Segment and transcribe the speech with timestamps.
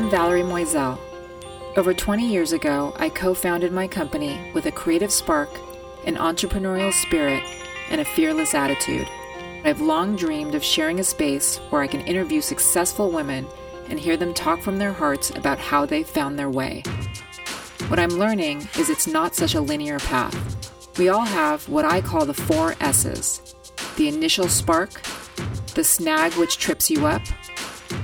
[0.00, 0.98] I'm Valerie Moizel.
[1.76, 5.50] Over 20 years ago, I co founded my company with a creative spark,
[6.06, 7.42] an entrepreneurial spirit,
[7.90, 9.06] and a fearless attitude.
[9.62, 13.46] I've long dreamed of sharing a space where I can interview successful women
[13.90, 16.82] and hear them talk from their hearts about how they found their way.
[17.88, 20.98] What I'm learning is it's not such a linear path.
[20.98, 23.54] We all have what I call the four S's
[23.98, 25.02] the initial spark,
[25.74, 27.20] the snag which trips you up,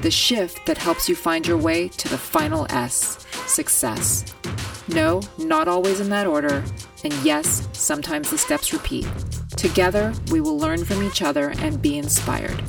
[0.03, 4.25] the shift that helps you find your way to the final S success.
[4.89, 6.65] No, not always in that order,
[7.03, 9.07] and yes, sometimes the steps repeat.
[9.57, 12.63] Together, we will learn from each other and be inspired.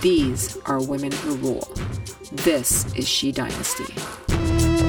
[0.00, 1.68] These are women who rule.
[2.32, 4.85] This is She Dynasty.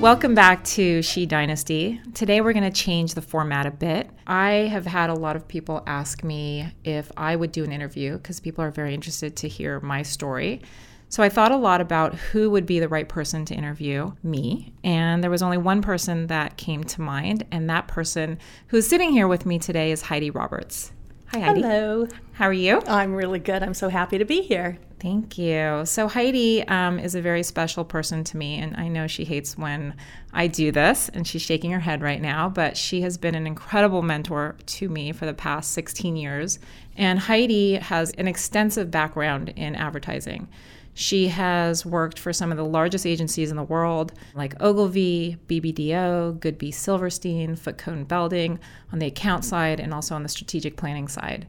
[0.00, 2.00] Welcome back to She Dynasty.
[2.14, 4.08] Today we're going to change the format a bit.
[4.26, 8.16] I have had a lot of people ask me if I would do an interview
[8.16, 10.62] because people are very interested to hear my story.
[11.10, 14.72] So I thought a lot about who would be the right person to interview me.
[14.82, 17.44] And there was only one person that came to mind.
[17.52, 18.38] And that person
[18.68, 20.92] who's sitting here with me today is Heidi Roberts.
[21.32, 21.62] Hi, Heidi.
[21.62, 22.08] Hello.
[22.32, 22.82] How are you?
[22.88, 23.62] I'm really good.
[23.62, 24.78] I'm so happy to be here.
[24.98, 25.82] Thank you.
[25.84, 29.56] So, Heidi um, is a very special person to me, and I know she hates
[29.56, 29.94] when
[30.32, 33.46] I do this, and she's shaking her head right now, but she has been an
[33.46, 36.58] incredible mentor to me for the past 16 years.
[36.96, 40.48] And Heidi has an extensive background in advertising.
[40.94, 46.38] She has worked for some of the largest agencies in the world, like Ogilvy, BBDO,
[46.40, 48.58] Goodby Silverstein, Foote Belding,
[48.92, 51.46] on the account side and also on the strategic planning side.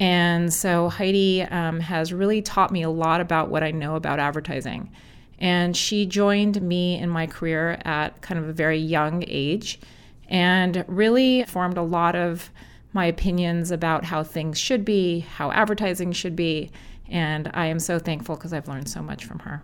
[0.00, 4.18] And so Heidi um, has really taught me a lot about what I know about
[4.18, 4.90] advertising.
[5.38, 9.80] And she joined me in my career at kind of a very young age
[10.28, 12.50] and really formed a lot of
[12.92, 16.70] my opinions about how things should be, how advertising should be.
[17.08, 19.62] And I am so thankful because I've learned so much from her.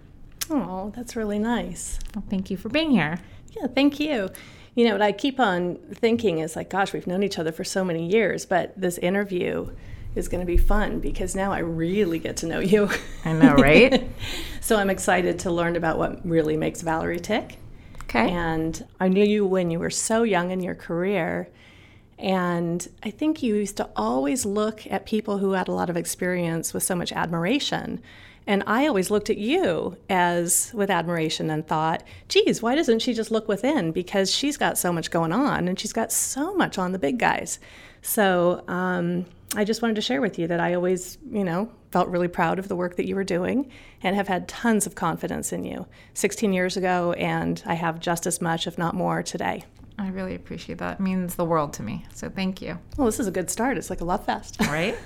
[0.51, 1.99] Oh, that's really nice.
[2.15, 3.19] Well, thank you for being here.
[3.53, 4.31] Yeah, thank you.
[4.75, 7.65] You know, what I keep on thinking is like, gosh, we've known each other for
[7.65, 9.71] so many years, but this interview
[10.15, 12.89] is going to be fun because now I really get to know you.
[13.25, 14.09] I know, right?
[14.61, 17.59] so I'm excited to learn about what really makes Valerie tick.
[18.05, 18.31] Okay.
[18.31, 21.49] And I knew you when you were so young in your career.
[22.19, 25.97] And I think you used to always look at people who had a lot of
[25.97, 28.01] experience with so much admiration.
[28.47, 33.13] And I always looked at you as with admiration and thought, geez, why doesn't she
[33.13, 33.93] just look within?
[33.93, 37.19] Because she's got so much going on and she's got so much on the big
[37.19, 37.59] guys.
[38.01, 42.09] So um, I just wanted to share with you that I always, you know, felt
[42.09, 43.71] really proud of the work that you were doing
[44.03, 48.27] and have had tons of confidence in you 16 years ago, and I have just
[48.27, 49.65] as much, if not more, today.
[49.99, 51.01] I really appreciate that.
[51.01, 52.07] It means the world to me.
[52.15, 52.79] So thank you.
[52.97, 53.77] Well, this is a good start.
[53.77, 54.59] It's like a love fest.
[54.69, 54.97] Right?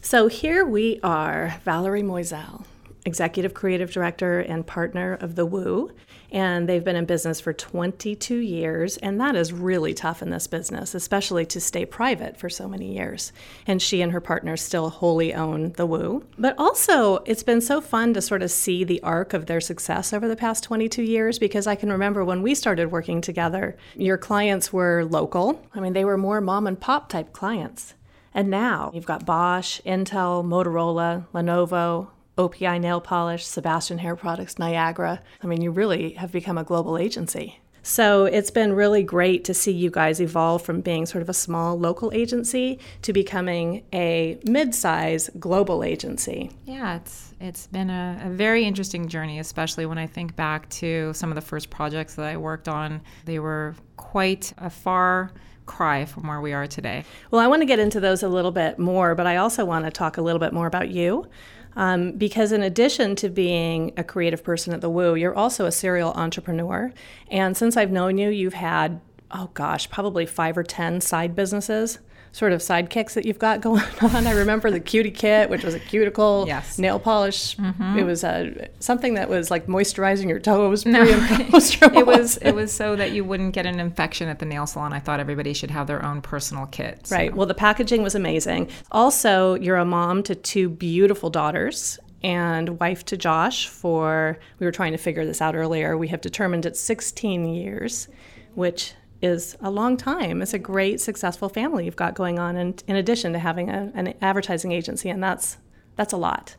[0.00, 2.64] so here we are, Valerie Moizel,
[3.04, 5.90] Executive Creative Director and partner of The Woo
[6.32, 10.46] and they've been in business for 22 years and that is really tough in this
[10.46, 13.32] business especially to stay private for so many years.
[13.66, 17.80] And she and her partner still wholly own the woo but also it's been so
[17.80, 21.38] fun to sort of see the arc of their success over the past 22 years
[21.38, 25.60] because i can remember when we started working together your clients were local.
[25.74, 27.94] I mean they were more mom and pop type clients.
[28.32, 32.08] And now you've got Bosch, Intel, Motorola, Lenovo,
[32.40, 35.20] OPI nail polish, Sebastian hair products, Niagara.
[35.42, 37.60] I mean, you really have become a global agency.
[37.82, 41.34] So it's been really great to see you guys evolve from being sort of a
[41.34, 46.50] small local agency to becoming a mid-size global agency.
[46.66, 51.14] Yeah, it's it's been a, a, very interesting journey, especially when I think back to
[51.14, 53.00] some of the first projects that I worked on.
[53.24, 55.32] They were quite a far
[55.70, 57.04] cry from where we are today.
[57.30, 59.84] Well, I want to get into those a little bit more, but I also want
[59.84, 61.28] to talk a little bit more about you.
[61.76, 65.72] Um, because in addition to being a creative person at the Woo, you're also a
[65.72, 66.92] serial entrepreneur.
[67.30, 69.00] And since I've known you, you've had,
[69.30, 72.00] oh gosh, probably five or 10 side businesses
[72.32, 74.26] sort of sidekicks that you've got going on.
[74.26, 76.78] I remember the cutie kit, which was a cuticle, yes.
[76.78, 77.56] nail polish.
[77.56, 77.98] Mm-hmm.
[77.98, 82.72] It was a, something that was like moisturizing your toes no, it was it was
[82.72, 84.92] so that you wouldn't get an infection at the nail salon.
[84.92, 87.06] I thought everybody should have their own personal kit.
[87.06, 87.16] So.
[87.16, 87.34] Right.
[87.34, 88.68] Well, the packaging was amazing.
[88.90, 94.72] Also, you're a mom to two beautiful daughters and wife to Josh for we were
[94.72, 95.96] trying to figure this out earlier.
[95.96, 98.08] We have determined it's 16 years,
[98.54, 100.42] which is a long time.
[100.42, 103.90] It's a great, successful family you've got going on, and in addition to having a,
[103.94, 105.58] an advertising agency, and that's
[105.96, 106.56] that's a lot.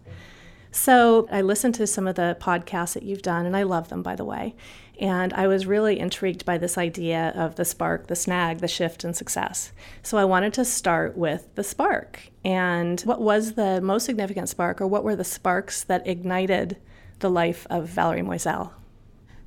[0.72, 4.02] So I listened to some of the podcasts that you've done, and I love them,
[4.02, 4.56] by the way.
[5.00, 9.04] And I was really intrigued by this idea of the spark, the snag, the shift,
[9.04, 9.72] and success.
[10.04, 12.22] So I wanted to start with the spark.
[12.46, 16.78] And what was the most significant spark, or what were the sparks that ignited
[17.20, 18.72] the life of Valerie Moizel?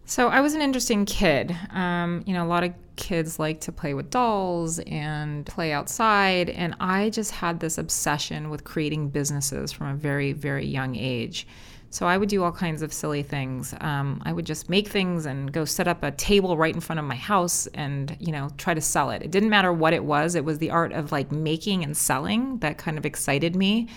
[0.05, 1.57] So I was an interesting kid.
[1.71, 6.51] Um, you know, a lot of kids like to play with dolls and play outside.
[6.51, 11.47] And I just had this obsession with creating businesses from a very, very young age.
[11.91, 13.73] So I would do all kinds of silly things.
[13.81, 16.99] Um, I would just make things and go set up a table right in front
[16.99, 19.23] of my house and, you know, try to sell it.
[19.23, 22.59] It didn't matter what it was, it was the art of like making and selling
[22.59, 23.89] that kind of excited me.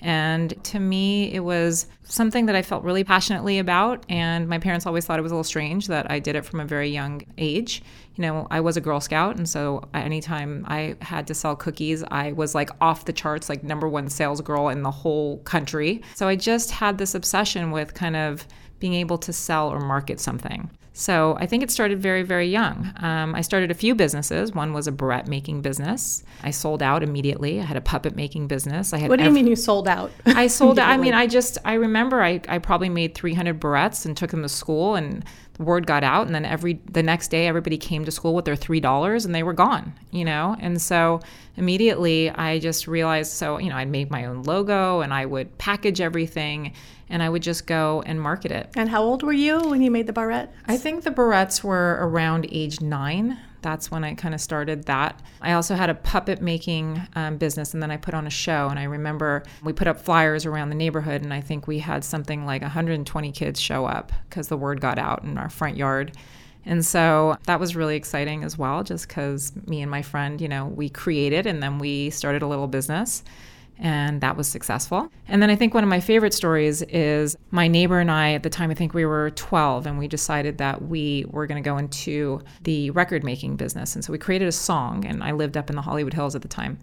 [0.00, 4.04] And to me, it was something that I felt really passionately about.
[4.08, 6.60] And my parents always thought it was a little strange that I did it from
[6.60, 7.82] a very young age.
[8.14, 9.36] You know, I was a Girl Scout.
[9.36, 13.64] And so anytime I had to sell cookies, I was like off the charts, like
[13.64, 16.02] number one sales girl in the whole country.
[16.14, 18.46] So I just had this obsession with kind of
[18.78, 20.70] being able to sell or market something.
[20.98, 22.90] So I think it started very, very young.
[22.96, 24.52] Um, I started a few businesses.
[24.52, 26.24] One was a barrette making business.
[26.42, 27.60] I sold out immediately.
[27.60, 28.94] I had a puppet making business.
[28.94, 29.10] I had.
[29.10, 30.10] What do you mean you sold out?
[30.24, 30.88] I sold out.
[30.88, 34.40] I mean, I just I remember I I probably made 300 barrettes and took them
[34.40, 35.22] to school, and
[35.58, 38.56] word got out, and then every the next day everybody came to school with their
[38.56, 39.92] three dollars, and they were gone.
[40.10, 41.20] You know, and so
[41.56, 43.32] immediately I just realized.
[43.32, 46.72] So you know, I'd made my own logo, and I would package everything
[47.08, 48.70] and I would just go and market it.
[48.74, 50.52] And how old were you when you made the barrette?
[50.66, 53.38] I think the barrettes were around age nine.
[53.66, 55.20] That's when I kind of started that.
[55.42, 58.68] I also had a puppet making um, business, and then I put on a show.
[58.68, 62.04] And I remember we put up flyers around the neighborhood, and I think we had
[62.04, 66.16] something like 120 kids show up because the word got out in our front yard.
[66.64, 70.46] And so that was really exciting as well, just because me and my friend, you
[70.46, 73.24] know, we created and then we started a little business
[73.78, 75.10] and that was successful.
[75.28, 78.42] And then I think one of my favorite stories is my neighbor and I, at
[78.42, 81.68] the time, I think we were 12, and we decided that we were going to
[81.68, 83.94] go into the record making business.
[83.94, 86.42] And so we created a song, and I lived up in the Hollywood Hills at
[86.42, 86.78] the time.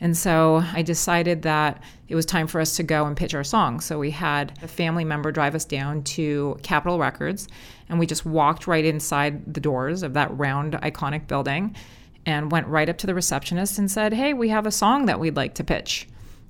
[0.00, 3.44] And so I decided that it was time for us to go and pitch our
[3.44, 3.78] song.
[3.78, 7.46] So we had a family member drive us down to Capitol Records,
[7.88, 11.76] and we just walked right inside the doors of that round, iconic building
[12.24, 15.18] and went right up to the receptionist and said, Hey, we have a song that
[15.18, 16.06] we'd like to pitch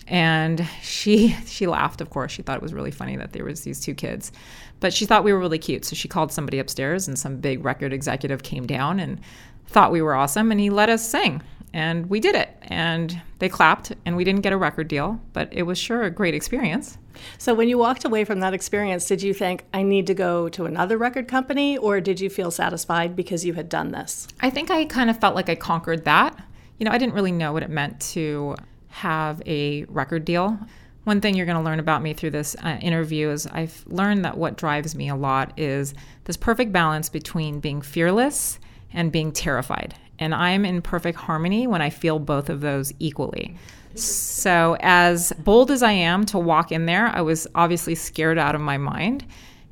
[0.08, 2.32] and she she laughed of course.
[2.32, 4.32] She thought it was really funny that there was these two kids.
[4.80, 5.84] But she thought we were really cute.
[5.84, 9.20] So she called somebody upstairs and some big record executive came down and
[9.66, 11.42] thought we were awesome and he let us sing.
[11.74, 12.50] And we did it.
[12.62, 16.10] And they clapped and we didn't get a record deal but it was sure a
[16.10, 16.98] great experience.
[17.38, 20.48] So when you walked away from that experience did you think i need to go
[20.48, 24.26] to another record company or did you feel satisfied because you had done this?
[24.40, 26.36] I think i kind of felt like i conquered that.
[26.78, 28.56] You know i didn't really know what it meant to
[28.92, 30.58] have a record deal.
[31.04, 34.24] One thing you're going to learn about me through this uh, interview is I've learned
[34.24, 35.94] that what drives me a lot is
[36.24, 38.60] this perfect balance between being fearless
[38.92, 39.94] and being terrified.
[40.18, 43.56] And I'm in perfect harmony when I feel both of those equally.
[43.94, 48.54] So, as bold as I am to walk in there, I was obviously scared out
[48.54, 49.26] of my mind.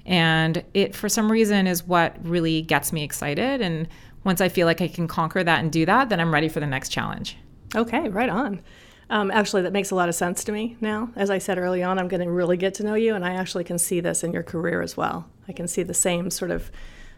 [0.04, 3.60] And it, for some reason, is what really gets me excited.
[3.60, 3.86] And
[4.24, 6.60] once I feel like I can conquer that and do that, then I'm ready for
[6.60, 7.36] the next challenge.
[7.74, 8.60] Okay, right on.
[9.10, 11.10] Um, actually, that makes a lot of sense to me now.
[11.16, 13.34] As I said early on, I'm going to really get to know you, and I
[13.34, 15.28] actually can see this in your career as well.
[15.48, 16.70] I can see the same sort of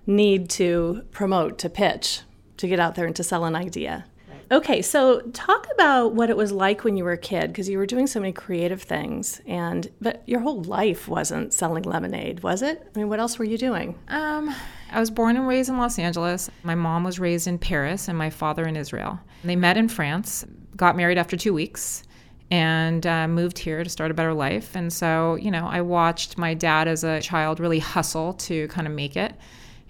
[0.06, 2.22] need to promote, to pitch,
[2.56, 4.06] to get out there and to sell an idea.
[4.50, 7.78] Okay, so talk about what it was like when you were a kid because you
[7.78, 12.60] were doing so many creative things and but your whole life wasn't selling lemonade, was
[12.60, 12.86] it?
[12.94, 13.98] I mean, what else were you doing?
[14.08, 14.54] Um,
[14.90, 16.50] I was born and raised in Los Angeles.
[16.64, 19.18] My mom was raised in Paris and my father in Israel.
[19.42, 20.44] They met in France
[20.76, 22.02] got married after two weeks
[22.50, 24.76] and uh, moved here to start a better life.
[24.76, 28.86] And so, you know, I watched my dad as a child really hustle to kind
[28.86, 29.34] of make it.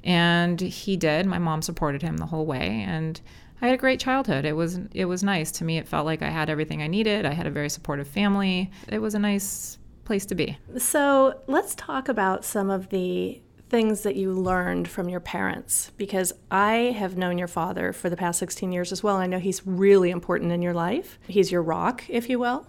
[0.05, 1.27] And he did.
[1.27, 2.85] My mom supported him the whole way.
[2.87, 3.21] And
[3.61, 4.45] I had a great childhood.
[4.45, 5.79] It was it was nice to me.
[5.79, 7.25] It felt like I had everything I needed.
[7.25, 8.71] I had a very supportive family.
[8.89, 10.59] It was a nice place to be.
[10.79, 13.41] So let's talk about some of the
[13.73, 15.91] things that you learned from your parents?
[15.97, 19.17] Because I have known your father for the past 16 years as well.
[19.17, 21.19] I know he's really important in your life.
[21.27, 22.67] He's your rock, if you will.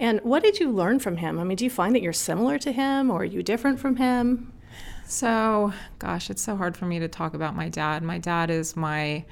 [0.00, 1.38] And what did you learn from him?
[1.38, 3.96] I mean, do you find that you're similar to him or are you different from
[3.96, 4.50] him?
[5.06, 8.02] So, gosh, it's so hard for me to talk about my dad.
[8.02, 9.26] My dad is my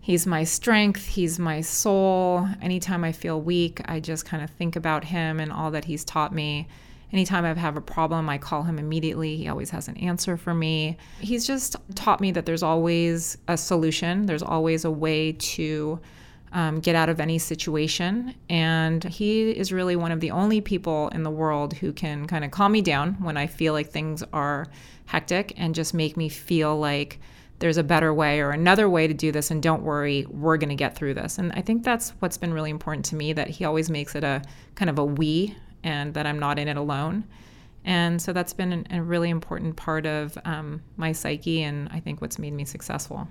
[0.00, 2.46] he's my strength, he's my soul.
[2.60, 6.04] Anytime I feel weak, I just kind of think about him and all that he's
[6.04, 6.68] taught me.
[7.12, 9.36] Anytime I have a problem, I call him immediately.
[9.36, 10.96] He always has an answer for me.
[11.20, 16.00] He's just taught me that there's always a solution, there's always a way to
[16.52, 18.34] um, get out of any situation.
[18.48, 22.44] And he is really one of the only people in the world who can kind
[22.44, 24.66] of calm me down when I feel like things are
[25.06, 27.18] hectic and just make me feel like
[27.58, 30.68] there's a better way or another way to do this and don't worry we're going
[30.68, 33.46] to get through this and i think that's what's been really important to me that
[33.46, 34.42] he always makes it a
[34.74, 35.54] kind of a we
[35.84, 37.24] and that i'm not in it alone
[37.84, 42.20] and so that's been a really important part of um, my psyche and i think
[42.20, 43.28] what's made me successful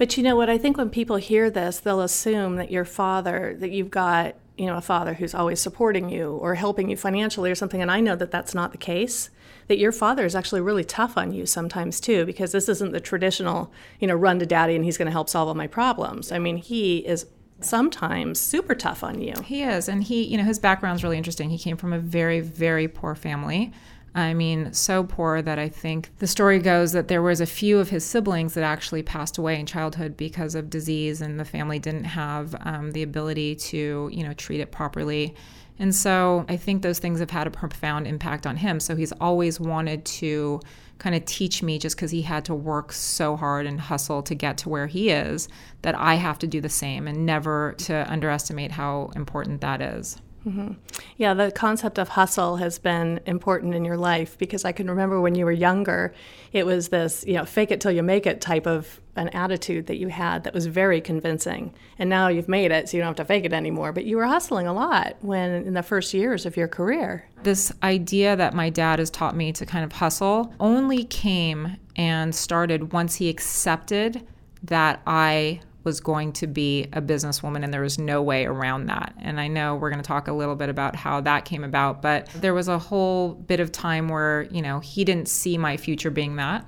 [0.00, 0.48] but you know what?
[0.48, 4.64] I think when people hear this, they'll assume that your father, that you've got, you
[4.64, 7.82] know, a father who's always supporting you or helping you financially or something.
[7.82, 9.28] And I know that that's not the case.
[9.68, 13.00] That your father is actually really tough on you sometimes too, because this isn't the
[13.00, 16.32] traditional, you know, run to daddy and he's going to help solve all my problems.
[16.32, 17.26] I mean, he is
[17.60, 19.34] sometimes super tough on you.
[19.44, 19.88] He is.
[19.88, 21.50] And he, you know, his background's really interesting.
[21.50, 23.72] He came from a very, very poor family.
[24.14, 27.78] I mean, so poor that I think the story goes that there was a few
[27.78, 31.78] of his siblings that actually passed away in childhood because of disease, and the family
[31.78, 35.36] didn't have um, the ability to, you know, treat it properly.
[35.78, 38.80] And so I think those things have had a profound impact on him.
[38.80, 40.60] So he's always wanted to
[41.00, 44.34] kind of teach me just because he had to work so hard and hustle to
[44.34, 45.48] get to where he is
[45.82, 50.20] that I have to do the same and never to underestimate how important that is.
[50.46, 50.74] Mm-hmm.
[51.16, 55.20] Yeah, the concept of hustle has been important in your life because I can remember
[55.20, 56.14] when you were younger,
[56.52, 59.86] it was this, you know, fake it till you make it type of an attitude
[59.86, 61.74] that you had that was very convincing.
[61.98, 63.92] And now you've made it, so you don't have to fake it anymore.
[63.92, 67.28] But you were hustling a lot when in the first years of your career.
[67.42, 72.34] This idea that my dad has taught me to kind of hustle only came and
[72.34, 74.26] started once he accepted
[74.62, 79.14] that I was going to be a businesswoman and there was no way around that.
[79.18, 82.02] And I know we're going to talk a little bit about how that came about,
[82.02, 85.76] but there was a whole bit of time where, you know, he didn't see my
[85.76, 86.66] future being that.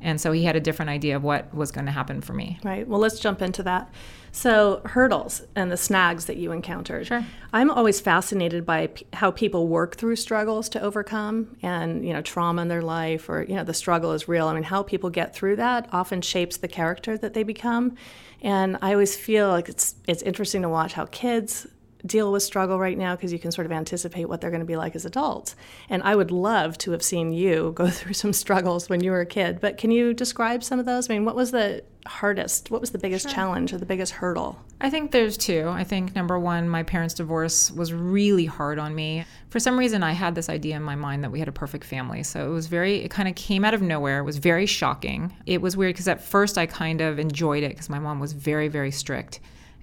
[0.00, 2.58] And so he had a different idea of what was going to happen for me.
[2.64, 2.86] Right.
[2.86, 3.92] Well, let's jump into that.
[4.32, 7.08] So, hurdles and the snags that you encountered.
[7.08, 7.26] Sure.
[7.52, 12.22] I'm always fascinated by p- how people work through struggles to overcome and, you know,
[12.22, 14.46] trauma in their life or, you know, the struggle is real.
[14.46, 17.96] I mean, how people get through that often shapes the character that they become.
[18.40, 21.66] And I always feel like it's it's interesting to watch how kids
[22.06, 24.66] deal with struggle right now because you can sort of anticipate what they're going to
[24.66, 25.56] be like as adults.
[25.88, 29.20] And I would love to have seen you go through some struggles when you were
[29.20, 29.60] a kid.
[29.60, 31.10] But can you describe some of those?
[31.10, 32.70] I mean, what was the hardest?
[32.70, 33.34] What was the biggest sure.
[33.34, 34.58] challenge or the biggest hurdle?
[34.80, 35.68] I think there's two.
[35.68, 39.24] I think number one, my parents' divorce was really hard on me.
[39.50, 41.84] For some reason, I had this idea in my mind that we had a perfect
[41.84, 42.22] family.
[42.22, 44.20] So it was very, it kind of came out of nowhere.
[44.20, 45.36] It was very shocking.
[45.44, 48.32] It was weird because at first I kind of enjoyed it because my mom was
[48.32, 49.40] very, very strict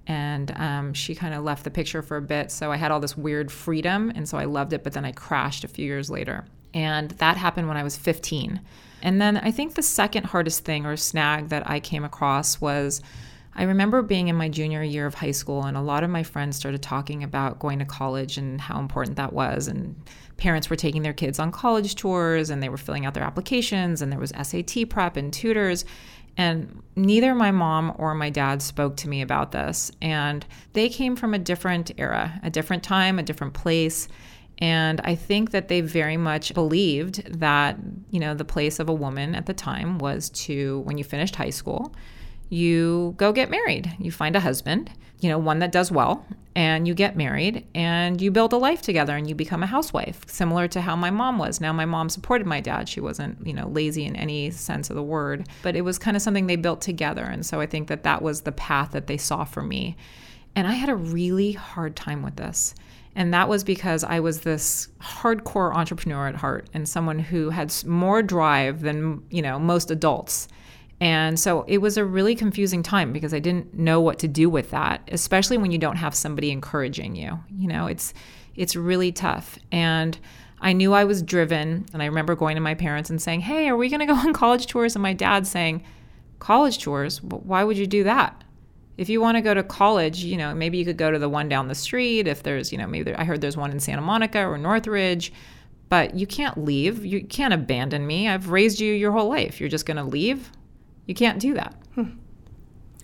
[0.08, 2.50] and um, she kind of left the picture for a bit.
[2.50, 4.84] So I had all this weird freedom, and so I loved it.
[4.84, 8.62] But then I crashed a few years later, and that happened when I was 15.
[9.04, 13.02] And then I think the second hardest thing or snag that I came across was.
[13.60, 16.22] I remember being in my junior year of high school, and a lot of my
[16.22, 19.68] friends started talking about going to college and how important that was.
[19.68, 19.96] And
[20.38, 24.00] parents were taking their kids on college tours, and they were filling out their applications,
[24.00, 25.86] and there was SAT prep and tutors.
[26.38, 29.92] And neither my mom or my dad spoke to me about this.
[30.02, 34.08] And they came from a different era, a different time, a different place.
[34.60, 37.78] And I think that they very much believed that,
[38.12, 41.36] you know, the place of a woman at the time was to, when you finished
[41.36, 41.94] high school,
[42.50, 43.96] you go get married.
[44.00, 46.26] You find a husband, you know, one that does well,
[46.56, 50.28] and you get married and you build a life together and you become a housewife,
[50.28, 51.62] similar to how my mom was.
[51.62, 52.90] Now, my mom supported my dad.
[52.90, 56.18] She wasn't, you know, lazy in any sense of the word, but it was kind
[56.18, 57.24] of something they built together.
[57.24, 59.98] And so I think that that was the path that they saw for me.
[60.56, 62.74] And I had a really hard time with this.
[63.16, 67.72] And that was because I was this hardcore entrepreneur at heart and someone who had
[67.86, 70.48] more drive than, you know, most adults
[71.00, 74.50] and so it was a really confusing time because I didn't know what to do
[74.50, 77.40] with that, especially when you don't have somebody encouraging you.
[77.56, 78.14] You know, it's
[78.56, 79.60] it's really tough.
[79.72, 80.18] And
[80.60, 83.70] I knew I was driven, and I remember going to my parents and saying, "Hey,
[83.70, 85.84] are we going to go on college tours?" And my dad saying,
[86.40, 87.22] "College tours?
[87.22, 88.44] Why would you do that?"
[88.98, 91.30] If you want to go to college, you know, maybe you could go to the
[91.30, 92.28] one down the street.
[92.28, 95.32] If there's, you know, maybe there, I heard there's one in Santa Monica or Northridge,
[95.90, 97.06] but you can't leave.
[97.06, 98.28] You can't abandon me.
[98.28, 99.60] I've raised you your whole life.
[99.60, 100.52] You're just going to leave?
[101.08, 101.74] You can't do that.
[101.96, 102.10] Hmm.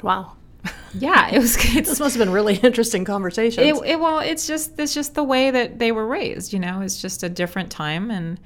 [0.02, 0.34] Wow.
[0.96, 1.58] Yeah, it was.
[1.58, 3.66] this must have been really interesting conversations.
[3.66, 6.54] It, it, well, it's just it's just the way that they were raised.
[6.54, 8.40] You know, it's just a different time and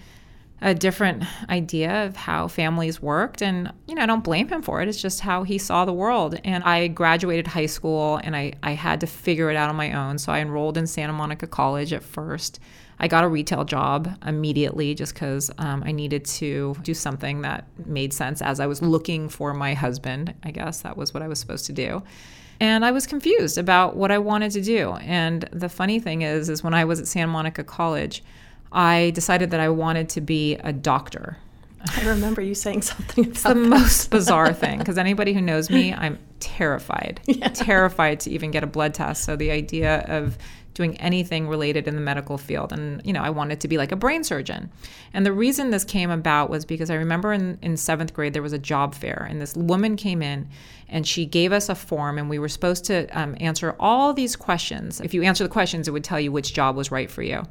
[0.61, 3.41] a different idea of how families worked.
[3.41, 4.87] And you know, I don't blame him for it.
[4.87, 6.39] It's just how he saw the world.
[6.43, 9.93] And I graduated high school, and I I had to figure it out on my
[9.93, 10.17] own.
[10.17, 12.59] So I enrolled in Santa Monica College at first.
[12.99, 17.67] I got a retail job immediately just because um, I needed to do something that
[17.85, 20.33] made sense as I was looking for my husband.
[20.43, 22.01] I guess that was what I was supposed to do.
[22.59, 24.93] And I was confused about what I wanted to do.
[24.93, 28.23] And the funny thing is, is when I was at Santa Monica College,
[28.71, 31.37] I decided that I wanted to be a doctor.
[31.95, 35.93] I remember you saying something It's the most bizarre thing because anybody who knows me,
[35.93, 37.47] I'm terrified, Yeah.
[37.49, 39.23] terrified to even get a blood test.
[39.23, 40.37] So the idea of
[40.73, 43.91] doing anything related in the medical field, and you know, I wanted to be like
[43.91, 44.69] a brain surgeon.
[45.13, 48.43] And the reason this came about was because I remember in, in seventh grade there
[48.43, 50.47] was a job fair, and this woman came in,
[50.89, 54.35] and she gave us a form, and we were supposed to um, answer all these
[54.35, 54.99] questions.
[55.01, 57.43] If you answer the questions, it would tell you which job was right for you.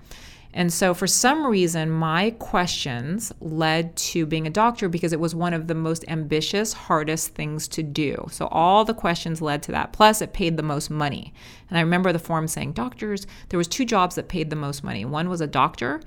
[0.56, 5.34] And so, for some reason, my questions led to being a doctor because it was
[5.34, 8.26] one of the most ambitious, hardest things to do.
[8.30, 9.92] So, all the questions led to that.
[9.92, 11.34] Plus, it paid the most money.
[11.68, 14.82] And I remember the form saying, doctors, there was two jobs that paid the most
[14.82, 15.04] money.
[15.04, 16.00] One was a doctor,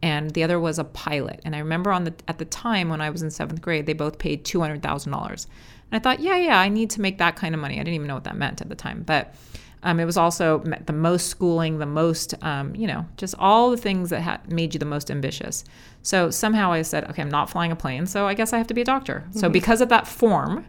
[0.00, 1.40] and the other was a pilot.
[1.44, 3.92] And I remember on the at the time when I was in seventh grade, they
[3.92, 5.48] both paid two hundred thousand dollars.
[5.90, 7.74] And I thought, yeah, yeah, I need to make that kind of money.
[7.74, 9.34] I didn't even know what that meant at the time, but
[9.86, 13.76] um, it was also the most schooling, the most, um, you know, just all the
[13.76, 15.64] things that ha- made you the most ambitious.
[16.02, 18.66] So somehow I said, okay, I'm not flying a plane, so I guess I have
[18.66, 19.28] to be a doctor.
[19.30, 20.66] So because of that form,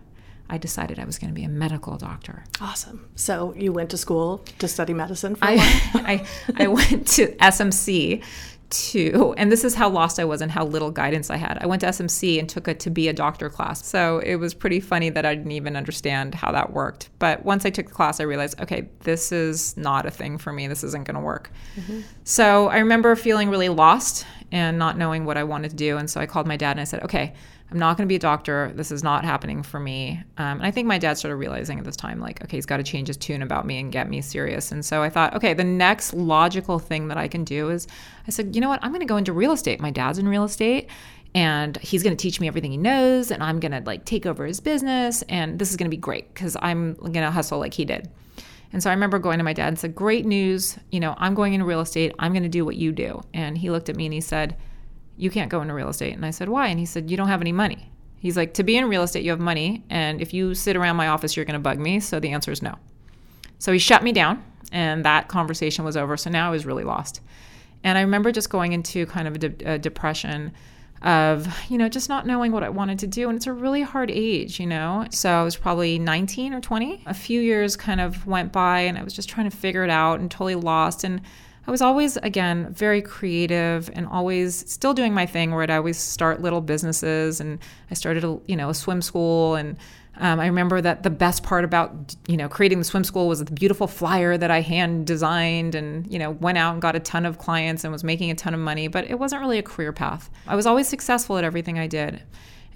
[0.51, 2.43] I decided I was going to be a medical doctor.
[2.62, 3.09] Awesome.
[3.15, 5.65] So you went to school to study medicine for a I, while?
[6.05, 8.24] I, I went to SMC
[8.69, 11.57] to, and this is how lost I was and how little guidance I had.
[11.62, 13.86] I went to SMC and took a to be a doctor class.
[13.86, 17.09] So it was pretty funny that I didn't even understand how that worked.
[17.19, 20.51] But once I took the class, I realized, okay, this is not a thing for
[20.51, 20.67] me.
[20.67, 21.51] This isn't going to work.
[21.75, 22.01] Mm-hmm.
[22.24, 25.97] So I remember feeling really lost and not knowing what I wanted to do.
[25.97, 27.33] And so I called my dad and I said, okay,
[27.69, 28.71] I'm not going to be a doctor.
[28.75, 30.24] This is not happening for me.
[30.38, 32.77] Um, and I think my dad started realizing at this time, like, okay, he's got
[32.77, 34.71] to change his tune about me and get me serious.
[34.71, 37.86] And so I thought, okay, the next logical thing that I can do is
[38.25, 38.79] I said, you know what?
[38.83, 39.81] I'm going to go into real estate.
[39.81, 40.89] My dad's in real estate
[41.36, 44.25] and he's going to teach me everything he knows and I'm going to like take
[44.25, 45.21] over his business.
[45.24, 48.09] And this is going to be great because I'm going to hustle like he did.
[48.71, 50.77] And so I remember going to my dad and said, Great news.
[50.91, 52.13] You know, I'm going into real estate.
[52.19, 53.24] I'm going to do what you do.
[53.33, 54.57] And he looked at me and he said,
[55.17, 56.13] You can't go into real estate.
[56.13, 56.67] And I said, Why?
[56.67, 57.91] And he said, You don't have any money.
[58.19, 59.83] He's like, To be in real estate, you have money.
[59.89, 62.00] And if you sit around my office, you're going to bug me.
[62.00, 62.75] So the answer is no.
[63.59, 66.17] So he shut me down and that conversation was over.
[66.17, 67.21] So now I was really lost.
[67.84, 70.51] And I remember just going into kind of a, de- a depression
[71.01, 73.30] of, you know, just not knowing what I wanted to do.
[73.30, 75.06] And it's a really hard age, you know?
[75.12, 77.03] So I was probably 19 or 20.
[77.06, 79.89] A few years kind of went by and I was just trying to figure it
[79.89, 81.03] out and totally lost.
[81.03, 81.21] And
[81.67, 85.97] I was always, again, very creative and always still doing my thing where I'd always
[85.97, 87.41] start little businesses.
[87.41, 87.60] And
[87.91, 89.77] I started, a, you know, a swim school and
[90.19, 93.43] um, I remember that the best part about you know creating the swim school was
[93.43, 96.99] the beautiful flyer that I hand designed, and you know went out and got a
[96.99, 98.88] ton of clients and was making a ton of money.
[98.88, 100.30] But it wasn't really a career path.
[100.47, 102.23] I was always successful at everything I did.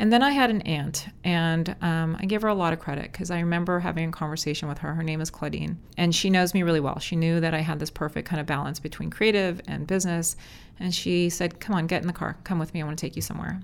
[0.01, 3.11] And then I had an aunt, and um, I give her a lot of credit
[3.11, 4.95] because I remember having a conversation with her.
[4.95, 6.97] Her name is Claudine, and she knows me really well.
[6.97, 10.37] She knew that I had this perfect kind of balance between creative and business.
[10.79, 12.35] And she said, Come on, get in the car.
[12.45, 12.81] Come with me.
[12.81, 13.59] I want to take you somewhere.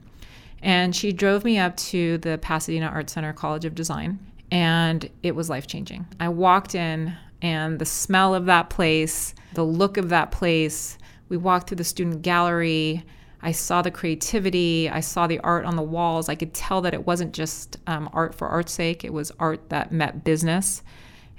[0.62, 4.19] And she drove me up to the Pasadena Art Center College of Design,
[4.52, 6.06] and it was life changing.
[6.19, 11.38] I walked in, and the smell of that place, the look of that place, we
[11.38, 13.04] walked through the student gallery.
[13.41, 14.89] I saw the creativity.
[14.89, 16.30] I saw the art on the walls.
[16.30, 19.69] I could tell that it wasn't just um, art for art's sake, it was art
[19.69, 20.82] that met business.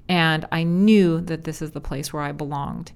[0.09, 2.93] And I knew that this is the place where I belonged.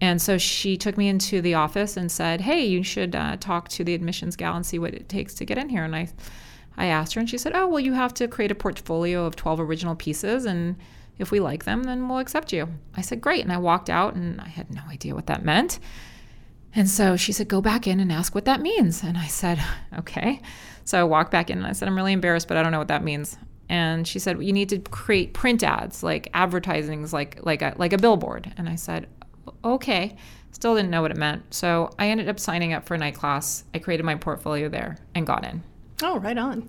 [0.00, 3.68] And so she took me into the office and said, "Hey, you should uh, talk
[3.70, 6.08] to the admissions gal and see what it takes to get in here." And I,
[6.76, 9.36] I asked her, and she said, "Oh, well, you have to create a portfolio of
[9.36, 10.76] 12 original pieces, and
[11.18, 14.14] if we like them, then we'll accept you." I said, "Great." And I walked out,
[14.14, 15.78] and I had no idea what that meant.
[16.74, 19.62] And so she said, "Go back in and ask what that means." And I said,
[19.98, 20.40] "Okay."
[20.84, 22.78] So I walked back in, and I said, "I'm really embarrassed, but I don't know
[22.78, 23.36] what that means."
[23.68, 27.74] And she said, well, "You need to create print ads, like advertisings, like like a
[27.76, 29.06] like a billboard." And I said,
[29.64, 30.16] okay.
[30.50, 31.54] Still didn't know what it meant.
[31.54, 33.64] So I ended up signing up for a night class.
[33.74, 35.62] I created my portfolio there and got in.
[36.02, 36.68] Oh, right on.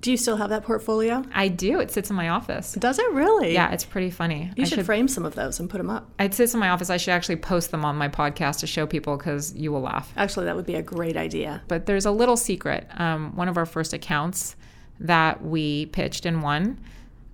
[0.00, 1.24] Do you still have that portfolio?
[1.34, 1.80] I do.
[1.80, 2.74] It sits in my office.
[2.74, 3.52] Does it really?
[3.52, 4.52] Yeah, it's pretty funny.
[4.56, 6.08] You I should, frame some of those and put them up.
[6.20, 6.88] It sits in my office.
[6.88, 10.12] I should actually post them on my podcast to show people because you will laugh.
[10.16, 11.62] Actually, that would be a great idea.
[11.66, 12.86] But there's a little secret.
[12.96, 14.54] Um, one of our first accounts
[15.00, 16.78] that we pitched and won,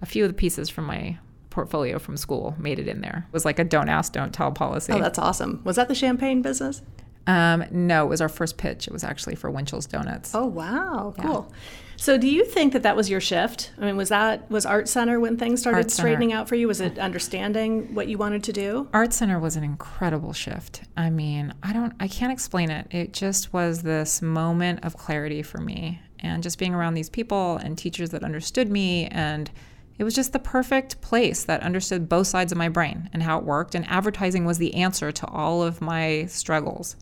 [0.00, 1.18] a few of the pieces from my
[1.50, 3.27] portfolio from school made it in there.
[3.29, 4.92] It was like a don't ask, don't tell policy.
[4.92, 5.61] Oh, that's awesome.
[5.64, 6.83] Was that the champagne business?
[7.26, 8.87] Um, no, it was our first pitch.
[8.87, 10.34] It was actually for Winchell's Donuts.
[10.34, 11.14] Oh, wow.
[11.18, 11.50] Cool.
[11.96, 13.72] So do you think that that was your shift?
[13.80, 16.66] I mean, was that was Art Center when things started straightening out for you?
[16.68, 18.88] Was it understanding what you wanted to do?
[18.92, 20.82] Art Center was an incredible shift.
[20.96, 22.88] I mean, I don't I can't explain it.
[22.90, 27.56] It just was this moment of clarity for me and just being around these people
[27.58, 29.50] and teachers that understood me and
[29.96, 33.38] It was just the perfect place that understood both sides of my brain and how
[33.38, 33.76] it worked.
[33.76, 36.96] And advertising was the answer to all of my struggles.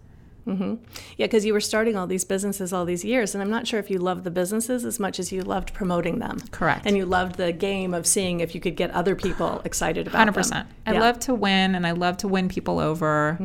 [0.46, 0.74] Mm-hmm.
[1.16, 3.78] Yeah, because you were starting all these businesses all these years, and I'm not sure
[3.78, 6.38] if you loved the businesses as much as you loved promoting them.
[6.50, 6.84] Correct.
[6.84, 10.26] And you loved the game of seeing if you could get other people excited about
[10.28, 10.50] 100%.
[10.50, 10.68] them.
[10.86, 11.00] I Yeah.
[11.00, 13.38] love to win and I love to win people over.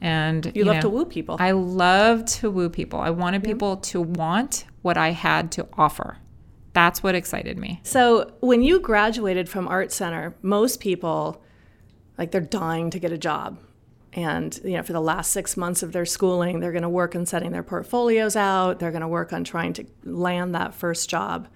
[0.00, 0.58] And Mm-hmm.
[0.58, 1.36] You love know, to woo people.
[1.40, 3.00] I love to woo people.
[3.00, 6.18] I wanted people to want what I had to offer.
[6.74, 7.80] That's what excited me.
[7.82, 11.42] So when you graduated from Art Center, most people,
[12.18, 13.58] like they're dying to get a job.
[14.14, 17.16] And you know, for the last six months of their schooling, they're going to work
[17.16, 18.78] on setting their portfolios out.
[18.78, 21.48] They're going to work on trying to land that first job.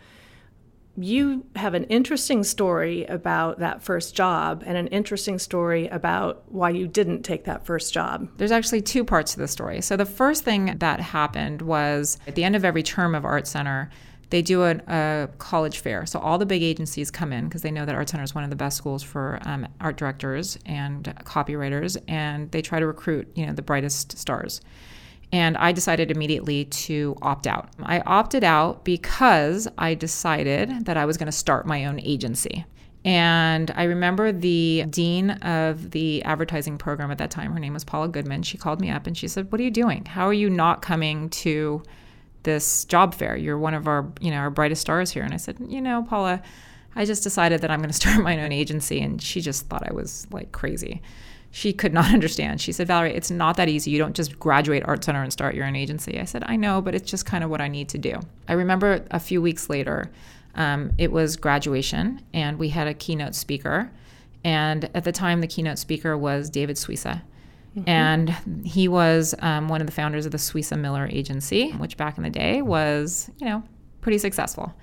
[0.98, 6.70] You have an interesting story about that first job, and an interesting story about why
[6.70, 8.30] you didn't take that first job.
[8.38, 9.82] There's actually two parts to the story.
[9.82, 13.46] So the first thing that happened was at the end of every term of Art
[13.46, 13.90] Center,
[14.30, 16.04] they do a, a college fair.
[16.06, 18.44] So all the big agencies come in because they know that Art Center is one
[18.44, 23.28] of the best schools for um, art directors and copywriters, and they try to recruit
[23.34, 24.60] you know the brightest stars.
[25.32, 27.70] And I decided immediately to opt out.
[27.82, 32.64] I opted out because I decided that I was going to start my own agency.
[33.04, 37.84] And I remember the dean of the advertising program at that time, her name was
[37.84, 38.42] Paula Goodman.
[38.42, 40.04] She called me up and she said, What are you doing?
[40.04, 41.82] How are you not coming to
[42.46, 43.36] this job fair?
[43.36, 45.22] You're one of our, you know, our brightest stars here.
[45.22, 46.40] And I said, You know, Paula,
[46.94, 49.02] I just decided that I'm going to start my own agency.
[49.02, 51.02] And she just thought I was like crazy.
[51.50, 52.62] She could not understand.
[52.62, 53.90] She said, Valerie, it's not that easy.
[53.90, 56.18] You don't just graduate Art Center and start your own agency.
[56.18, 58.18] I said, I know, but it's just kind of what I need to do.
[58.48, 60.10] I remember a few weeks later,
[60.54, 63.90] um, it was graduation, and we had a keynote speaker.
[64.42, 67.22] And at the time, the keynote speaker was David Suissa.
[67.86, 68.30] And
[68.64, 72.22] he was um, one of the founders of the Suissa Miller Agency, which back in
[72.22, 73.62] the day was, you know,
[74.00, 74.74] pretty successful.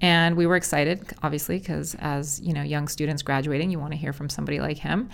[0.00, 3.98] And we were excited, obviously, because as you know, young students graduating, you want to
[3.98, 5.08] hear from somebody like him.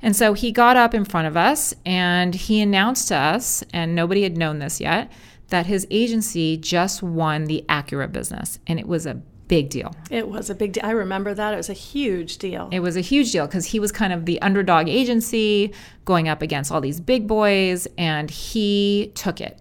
[0.00, 3.94] And so he got up in front of us and he announced to us, and
[3.94, 5.12] nobody had known this yet,
[5.48, 9.92] that his agency just won the Acura business, and it was a big deal.
[10.10, 10.86] It was a big deal.
[10.86, 11.52] I remember that.
[11.52, 12.68] It was a huge deal.
[12.70, 16.40] It was a huge deal because he was kind of the underdog agency going up
[16.40, 19.58] against all these big boys, and he took it.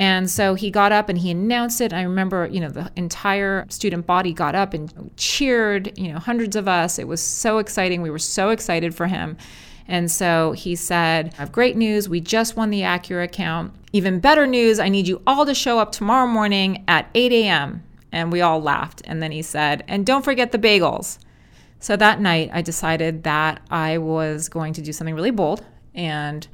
[0.00, 1.92] And so he got up and he announced it.
[1.92, 6.56] I remember, you know, the entire student body got up and cheered, you know, hundreds
[6.56, 6.98] of us.
[6.98, 8.02] It was so exciting.
[8.02, 9.36] We were so excited for him.
[9.86, 12.08] And so he said, I have great news.
[12.08, 13.74] We just won the Acura account.
[13.92, 17.84] Even better news, I need you all to show up tomorrow morning at 8 a.m.
[18.12, 19.02] And we all laughed.
[19.04, 21.18] And then he said, and don't forget the bagels.
[21.80, 25.64] So that night, I decided that I was going to do something really bold.
[25.94, 26.46] And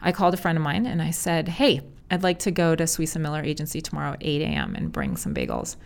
[0.00, 2.84] I called a friend of mine and I said, Hey, I'd like to go to
[2.84, 4.74] Suissa Miller Agency tomorrow at 8 a.m.
[4.74, 5.76] and bring some bagels.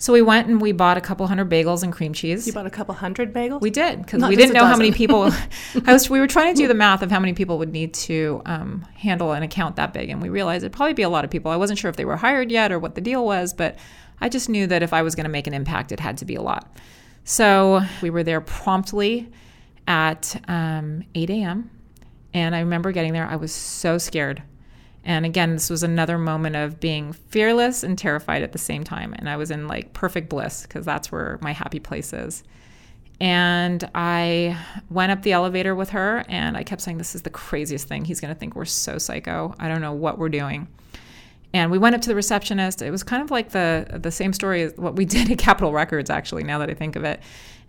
[0.00, 2.46] So we went and we bought a couple hundred bagels and cream cheese.
[2.46, 3.60] you bought a couple hundred bagels?
[3.60, 5.30] We did because we didn't know how many people.
[5.86, 6.08] I was.
[6.08, 8.86] We were trying to do the math of how many people would need to um,
[8.94, 11.50] handle an account that big, and we realized it'd probably be a lot of people.
[11.50, 13.76] I wasn't sure if they were hired yet or what the deal was, but
[14.20, 16.24] I just knew that if I was going to make an impact, it had to
[16.24, 16.76] be a lot.
[17.24, 19.30] So we were there promptly
[19.86, 21.70] at um, 8 a.m.
[22.32, 23.26] And I remember getting there.
[23.26, 24.42] I was so scared.
[25.04, 29.14] And again, this was another moment of being fearless and terrified at the same time.
[29.14, 32.44] And I was in like perfect bliss because that's where my happy place is.
[33.20, 37.30] And I went up the elevator with her and I kept saying, This is the
[37.30, 38.04] craziest thing.
[38.04, 39.54] He's going to think we're so psycho.
[39.58, 40.68] I don't know what we're doing.
[41.52, 42.80] And we went up to the receptionist.
[42.80, 45.72] It was kind of like the the same story as what we did at Capitol
[45.72, 46.44] Records, actually.
[46.44, 47.20] Now that I think of it,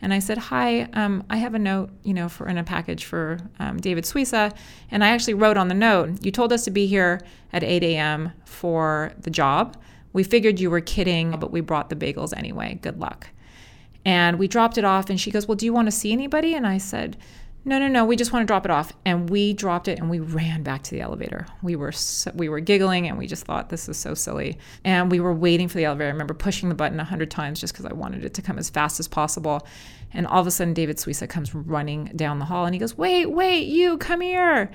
[0.02, 3.06] and I said, "Hi, um, I have a note, you know, for in a package
[3.06, 4.56] for um, David Suissa."
[4.92, 7.22] And I actually wrote on the note, "You told us to be here
[7.54, 8.32] at 8 a.m.
[8.46, 9.78] for the job.
[10.14, 12.80] We figured you were kidding, but we brought the bagels anyway.
[12.82, 13.28] Good luck."
[14.04, 16.54] And we dropped it off, and she goes, "Well, do you want to see anybody?"
[16.54, 17.18] And I said,
[17.64, 18.06] "No, no, no.
[18.06, 20.84] We just want to drop it off." And we dropped it, and we ran back
[20.84, 21.46] to the elevator.
[21.62, 24.58] We were so, we were giggling, and we just thought this is so silly.
[24.84, 26.10] And we were waiting for the elevator.
[26.10, 28.58] I remember pushing the button a hundred times just because I wanted it to come
[28.58, 29.68] as fast as possible.
[30.14, 32.98] And all of a sudden, David Suissa comes running down the hall, and he goes,
[32.98, 34.72] "Wait, wait, you come here!"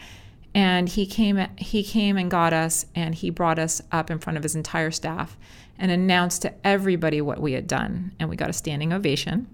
[0.54, 4.38] And he came, he came and got us, and he brought us up in front
[4.38, 5.36] of his entire staff
[5.78, 8.12] and announced to everybody what we had done.
[8.18, 9.48] And we got a standing ovation.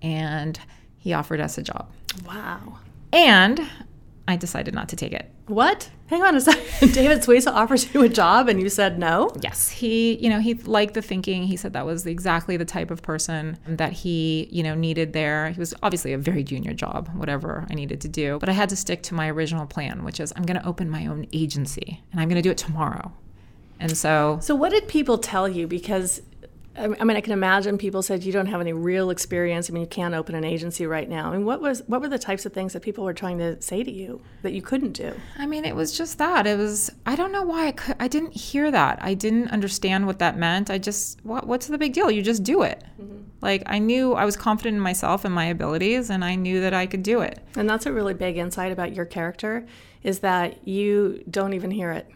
[0.00, 0.60] And
[1.02, 1.90] he offered us a job.
[2.24, 2.78] Wow.
[3.12, 3.68] And
[4.28, 5.28] I decided not to take it.
[5.48, 5.90] What?
[6.06, 6.92] Hang on a second.
[6.94, 9.32] David Suissa offers you a job and you said no?
[9.40, 11.42] Yes, he, you know, he liked the thinking.
[11.42, 15.50] He said that was exactly the type of person that he, you know, needed there.
[15.50, 18.38] He was obviously a very junior job, whatever I needed to do.
[18.38, 20.88] But I had to stick to my original plan, which is I'm going to open
[20.88, 23.12] my own agency and I'm going to do it tomorrow.
[23.80, 25.66] And so So, what did people tell you?
[25.66, 26.22] Because
[26.74, 29.68] I mean, I can imagine people said you don't have any real experience.
[29.68, 31.28] I mean, you can't open an agency right now.
[31.28, 33.60] I mean, what was what were the types of things that people were trying to
[33.60, 35.14] say to you that you couldn't do?
[35.38, 36.46] I mean, it was just that.
[36.46, 36.90] It was.
[37.04, 37.96] I don't know why I could.
[38.00, 38.98] I didn't hear that.
[39.02, 40.70] I didn't understand what that meant.
[40.70, 41.20] I just.
[41.24, 42.10] What, what's the big deal?
[42.10, 42.82] You just do it.
[43.00, 43.18] Mm-hmm.
[43.42, 46.72] Like I knew I was confident in myself and my abilities, and I knew that
[46.72, 47.38] I could do it.
[47.54, 49.66] And that's a really big insight about your character,
[50.02, 52.10] is that you don't even hear it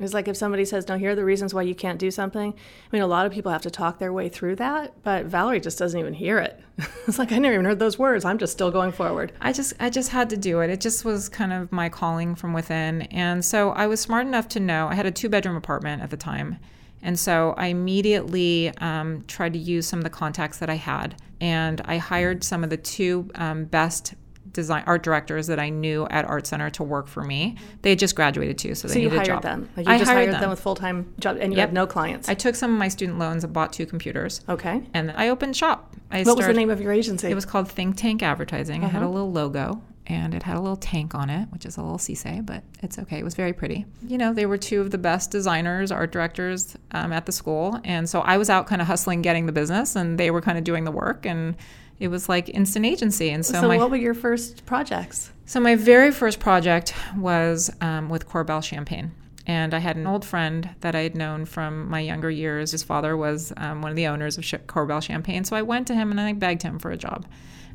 [0.00, 2.52] it's like if somebody says, "No, here are the reasons why you can't do something."
[2.52, 5.60] I mean, a lot of people have to talk their way through that, but Valerie
[5.60, 6.60] just doesn't even hear it.
[7.06, 8.24] it's like I never even heard those words.
[8.24, 9.32] I'm just still going forward.
[9.40, 10.70] I just I just had to do it.
[10.70, 13.02] It just was kind of my calling from within.
[13.02, 16.10] And so I was smart enough to know I had a two bedroom apartment at
[16.10, 16.58] the time.
[17.02, 21.20] And so I immediately um, tried to use some of the contacts that I had.
[21.40, 24.14] And I hired some of the two um, best
[24.52, 27.56] design art directors that I knew at Art Center to work for me.
[27.82, 29.42] They had just graduated too, so they so you needed hired a job.
[29.42, 29.68] them.
[29.76, 30.40] Like you I just hired, them.
[30.40, 31.68] them with full time job, and you yep.
[31.68, 32.28] had no clients.
[32.28, 34.40] I took some of my student loans and bought two computers.
[34.48, 34.82] Okay.
[34.94, 35.94] And I opened shop.
[36.10, 37.28] I what started, was the name of your agency?
[37.28, 38.82] It was called Think Tank Advertising.
[38.82, 38.88] Uh-huh.
[38.88, 39.12] It had a uh-huh.
[39.12, 42.44] little logo and it had a little tank on it, which is a little cisse,
[42.44, 43.18] but it's okay.
[43.18, 43.84] It was very pretty.
[44.06, 47.78] You know, they were two of the best designers, art directors um, at the school,
[47.84, 50.56] and so I was out kind of hustling, getting the business, and they were kind
[50.56, 51.54] of doing the work and
[52.00, 53.30] it was like instant agency.
[53.30, 55.32] And so, so my, what were your first projects?
[55.46, 59.12] So my very first project was um, with Korbel Champagne.
[59.46, 62.72] And I had an old friend that I had known from my younger years.
[62.72, 65.42] His father was um, one of the owners of Korbel Champagne.
[65.44, 67.24] So I went to him and I begged him for a job.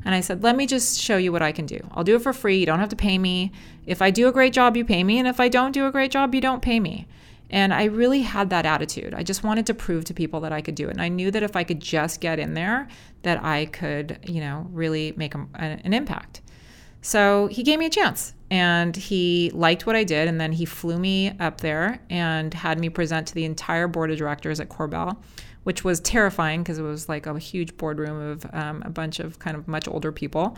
[0.04, 1.80] And I said, let me just show you what I can do.
[1.92, 2.58] I'll do it for free.
[2.58, 3.50] You don't have to pay me.
[3.86, 5.18] If I do a great job, you pay me.
[5.18, 7.08] And if I don't do a great job, you don't pay me.
[7.54, 9.14] And I really had that attitude.
[9.14, 10.90] I just wanted to prove to people that I could do it.
[10.90, 12.88] And I knew that if I could just get in there,
[13.22, 16.42] that I could, you know, really make a, an impact.
[17.00, 20.26] So he gave me a chance and he liked what I did.
[20.26, 24.10] And then he flew me up there and had me present to the entire board
[24.10, 25.16] of directors at Korbel,
[25.62, 29.38] which was terrifying because it was like a huge boardroom of um, a bunch of
[29.38, 30.56] kind of much older people.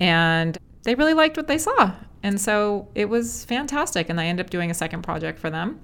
[0.00, 1.92] And they really liked what they saw.
[2.24, 4.08] And so it was fantastic.
[4.08, 5.78] And I ended up doing a second project for them.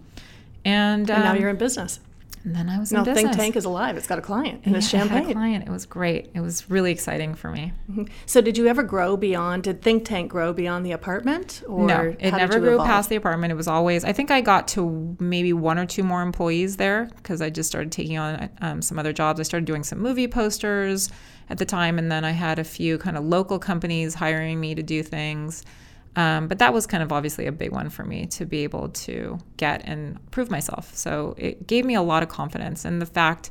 [0.65, 2.01] And, and now um, you're in business.
[2.45, 3.23] And then I was now in business.
[3.25, 3.97] No, Think Tank is alive.
[3.97, 5.25] It's got a client and yeah, it's champagne.
[5.25, 5.67] Had a client.
[5.67, 6.31] It was great.
[6.35, 7.73] It was really exciting for me.
[7.91, 8.05] Mm-hmm.
[8.27, 9.65] So, did you ever grow beyond?
[9.65, 11.63] Did Think Tank grow beyond the apartment?
[11.69, 12.89] Or no, it never grew evolve?
[12.89, 13.53] past the apartment.
[13.53, 14.05] It was always.
[14.05, 17.69] I think I got to maybe one or two more employees there because I just
[17.69, 19.41] started taking on um, some other jobs.
[19.41, 21.11] I started doing some movie posters
[21.51, 24.75] at the time, and then I had a few kind of local companies hiring me
[24.75, 25.65] to do things.
[26.17, 28.89] Um, but that was kind of obviously a big one for me to be able
[28.89, 30.95] to get and prove myself.
[30.97, 32.85] So it gave me a lot of confidence.
[32.85, 33.51] And the fact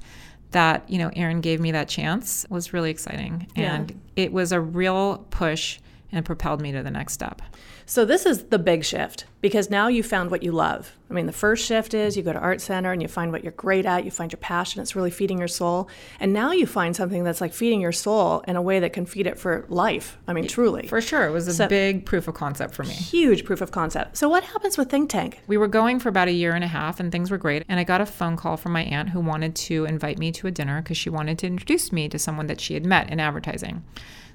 [0.51, 3.47] that, you know, Aaron gave me that chance was really exciting.
[3.55, 5.79] And it was a real push
[6.11, 7.41] and propelled me to the next step.
[7.89, 10.91] So this is the big shift because now you found what you love.
[11.09, 13.43] I mean, the first shift is you go to art center and you find what
[13.43, 15.87] you're great at, you find your passion, it's really feeding your soul.
[16.19, 19.05] And now you find something that's like feeding your soul in a way that can
[19.05, 20.17] feed it for life.
[20.27, 20.85] I mean, truly.
[20.85, 21.27] For sure.
[21.27, 22.91] It was a so, big proof of concept for me.
[22.91, 24.17] Huge proof of concept.
[24.17, 25.39] So what happens with Think Tank?
[25.47, 27.63] We were going for about a year and a half and things were great.
[27.69, 30.47] And I got a phone call from my aunt who wanted to invite me to
[30.47, 33.21] a dinner because she wanted to introduce me to someone that she had met in
[33.21, 33.85] advertising.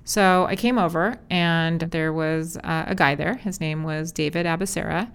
[0.04, 3.34] So I came over, and there was uh, a guy there.
[3.34, 5.10] His name was David Abehsera.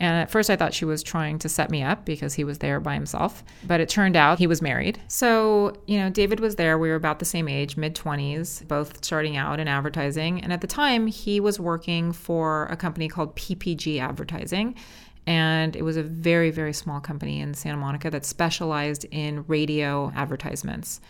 [0.00, 2.58] And at first, I thought she was trying to set me up because he was
[2.58, 3.44] there by himself.
[3.64, 5.00] But it turned out he was married.
[5.06, 6.76] So, you know, David was there.
[6.76, 10.42] We were about the same age, mid 20s, both starting out in advertising.
[10.42, 14.74] And at the time, he was working for a company called PPG Advertising.
[15.24, 20.10] And it was a very, very small company in Santa Monica that specialized in radio
[20.16, 21.00] advertisements.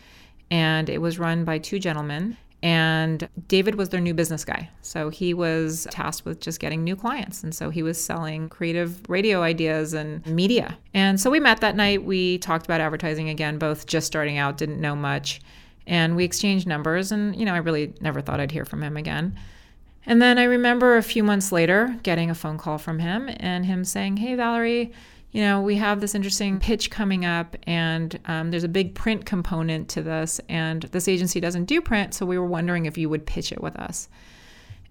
[0.51, 2.37] And it was run by two gentlemen.
[2.63, 4.71] And David was their new business guy.
[4.83, 7.43] So he was tasked with just getting new clients.
[7.43, 10.79] And so he was selling creative radio ideas and media.
[10.95, 12.05] And so we met that night.
[12.05, 15.41] We talked about advertising again, both just starting out, didn't know much.
[15.89, 17.11] And we exchanged numbers.
[17.11, 19.37] And, you know, I really never thought I'd hear from him again.
[20.07, 23.67] And then I remember a few months later getting a phone call from him and
[23.67, 24.93] him saying, Hey, Valerie,
[25.33, 29.25] you know, we have this interesting pitch coming up, and um, there's a big print
[29.25, 33.09] component to this, and this agency doesn't do print, so we were wondering if you
[33.09, 34.11] would pitch it with us.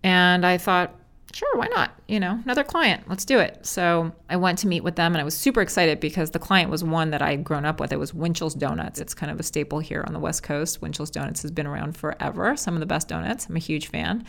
[0.04, 0.96] And I thought,
[1.32, 1.92] sure, why not?
[2.08, 3.64] You know, another client, let's do it.
[3.68, 6.72] So I went to meet with them, and I was super excited because the client
[6.72, 7.94] was one that I had grown up with.
[7.94, 9.00] It was Winchell's Donuts.
[9.00, 10.82] It's kind of a staple here on the West Coast.
[10.82, 13.46] Winchell's Donuts has been around forever, some of the best donuts.
[13.48, 14.26] I'm a huge fan.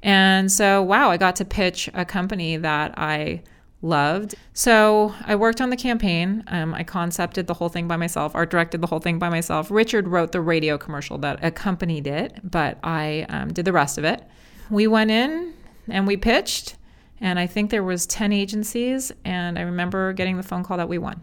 [0.00, 3.42] And so, wow, I got to pitch a company that I
[3.82, 4.34] loved.
[4.52, 6.44] So I worked on the campaign.
[6.48, 9.70] Um, I concepted the whole thing by myself, art directed the whole thing by myself.
[9.70, 14.04] Richard wrote the radio commercial that accompanied it, but I um, did the rest of
[14.04, 14.22] it.
[14.68, 15.54] We went in
[15.88, 16.76] and we pitched,
[17.20, 20.88] and I think there was 10 agencies, and I remember getting the phone call that
[20.88, 21.22] we won.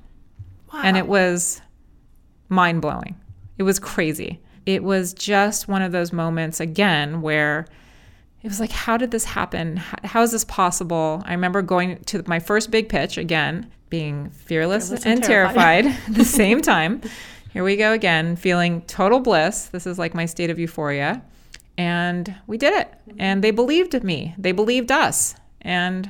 [0.74, 0.82] Wow.
[0.84, 1.62] And it was
[2.50, 3.16] mind blowing.
[3.58, 4.42] It was crazy.
[4.66, 7.68] It was just one of those moments again where
[8.48, 9.76] it was like, how did this happen?
[10.06, 11.22] How is this possible?
[11.26, 15.86] I remember going to my first big pitch again, being fearless, fearless and, and, terrified,
[16.08, 17.02] at the same time.
[17.52, 19.66] Here we go again, feeling total bliss.
[19.66, 21.22] This is like my state of euphoria.
[21.78, 22.88] And we did it.
[22.88, 23.18] Mm-hmm.
[23.20, 24.34] And they believed me.
[24.38, 25.36] They believed us.
[25.60, 26.10] And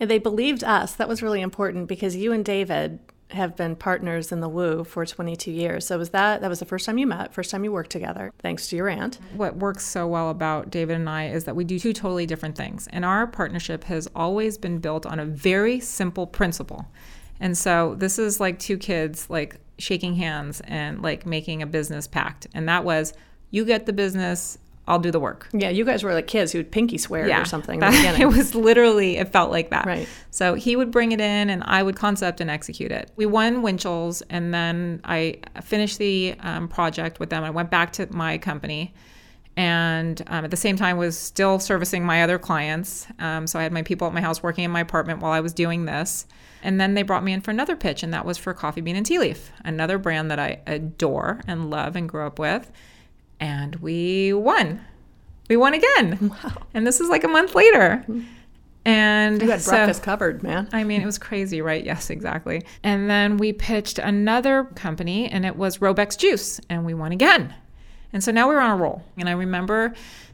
[0.00, 0.94] and they believed us.
[0.94, 2.98] That was really important because you and David
[3.30, 5.86] have been partners in the Woo for 22 years.
[5.86, 8.32] So was that that was the first time you met, first time you worked together,
[8.38, 9.18] thanks to your aunt.
[9.34, 12.56] What works so well about David and I is that we do two totally different
[12.56, 12.86] things.
[12.88, 16.86] And our partnership has always been built on a very simple principle.
[17.40, 22.06] And so this is like two kids like shaking hands and like making a business
[22.06, 22.46] pact.
[22.54, 23.12] And that was
[23.50, 25.48] you get the business, I'll do the work.
[25.52, 27.80] Yeah, you guys were like kids who'd pinky swear yeah, or something.
[27.80, 29.84] That, it was literally, it felt like that.
[29.84, 30.08] Right.
[30.30, 33.10] So he would bring it in and I would concept and execute it.
[33.16, 37.42] We won Winchell's and then I finished the um, project with them.
[37.42, 38.94] I went back to my company
[39.56, 43.06] and um, at the same time was still servicing my other clients.
[43.18, 45.40] Um, so I had my people at my house working in my apartment while I
[45.40, 46.26] was doing this.
[46.62, 48.96] And then they brought me in for another pitch, and that was for Coffee Bean
[48.96, 52.72] and Tea Leaf, another brand that I adore and love and grew up with
[53.40, 54.80] and we won.
[55.48, 56.30] We won again.
[56.42, 56.62] Wow.
[56.74, 58.04] And this is like a month later.
[58.84, 60.68] And you had so, breakfast covered, man.
[60.72, 61.84] I mean, it was crazy, right?
[61.84, 62.64] Yes, exactly.
[62.84, 67.52] And then we pitched another company, and it was Robeks Juice, and we won again.
[68.12, 69.02] And so now we're on a roll.
[69.18, 69.92] And I remember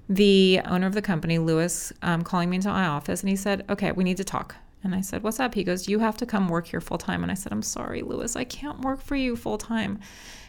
[0.08, 3.64] the owner of the company, Lewis, um, calling me into my office, and he said,
[3.70, 6.26] "Okay, we need to talk." And I said, "What's up?" He goes, "You have to
[6.26, 9.16] come work here full time." And I said, "I'm sorry, Lewis, I can't work for
[9.16, 9.98] you full time."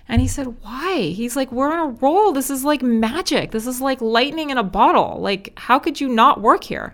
[0.08, 1.14] And he said, Why?
[1.16, 2.32] He's like, We're on a roll.
[2.32, 3.52] This is like magic.
[3.52, 5.20] This is like lightning in a bottle.
[5.20, 6.94] Like, how could you not work here?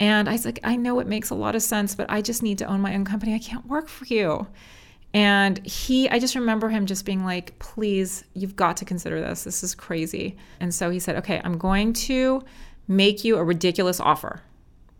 [0.00, 2.42] And I was like, I know it makes a lot of sense, but I just
[2.42, 3.34] need to own my own company.
[3.34, 4.46] I can't work for you.
[5.12, 9.44] And he, I just remember him just being like, please, you've got to consider this.
[9.44, 10.36] This is crazy.
[10.60, 12.42] And so he said, okay, I'm going to
[12.88, 14.40] make you a ridiculous offer.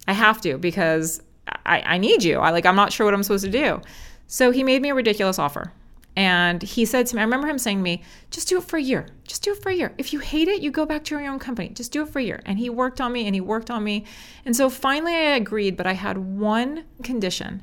[0.06, 1.22] I have to because
[1.64, 2.38] I, I need you.
[2.38, 3.80] I like, I'm not sure what I'm supposed to do.
[4.26, 5.72] So he made me a ridiculous offer.
[6.16, 8.76] And he said to me, I remember him saying to me, just do it for
[8.76, 9.06] a year.
[9.24, 9.94] Just do it for a year.
[9.96, 11.68] If you hate it, you go back to your own company.
[11.70, 12.42] Just do it for a year.
[12.44, 14.04] And he worked on me and he worked on me.
[14.44, 17.62] And so finally I agreed, but I had one condition.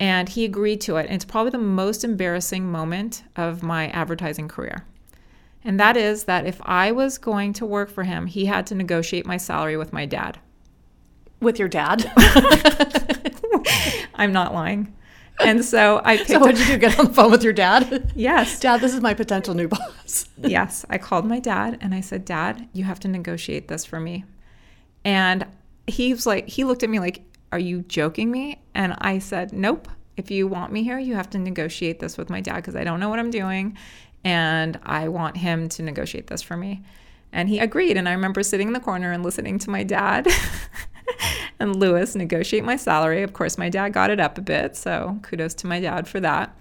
[0.00, 1.06] And he agreed to it.
[1.06, 4.84] And it's probably the most embarrassing moment of my advertising career.
[5.64, 8.74] And that is that if I was going to work for him, he had to
[8.74, 10.38] negotiate my salary with my dad.
[11.40, 12.10] With your dad?
[14.14, 14.94] I'm not lying.
[15.40, 16.30] And so I picked.
[16.30, 16.78] So what did you do?
[16.78, 18.12] Get on the phone with your dad?
[18.14, 18.60] Yes.
[18.66, 20.28] Dad, this is my potential new boss.
[20.38, 20.84] yes.
[20.88, 24.24] I called my dad and I said, Dad, you have to negotiate this for me.
[25.04, 25.46] And
[25.86, 27.22] he was like, he looked at me like,
[27.52, 28.60] Are you joking me?
[28.74, 29.88] And I said, Nope.
[30.16, 32.84] If you want me here, you have to negotiate this with my dad because I
[32.84, 33.76] don't know what I'm doing.
[34.24, 36.82] And I want him to negotiate this for me.
[37.32, 37.98] And he agreed.
[37.98, 40.26] And I remember sitting in the corner and listening to my dad
[41.60, 43.22] and Lewis negotiate my salary.
[43.22, 46.20] Of course, my dad got it up a bit, so kudos to my dad for
[46.20, 46.56] that.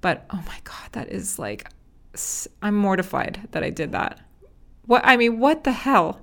[0.00, 1.68] But oh my God, that is like,
[2.62, 4.20] I'm mortified that I did that.
[4.86, 6.20] What, I mean, what the hell?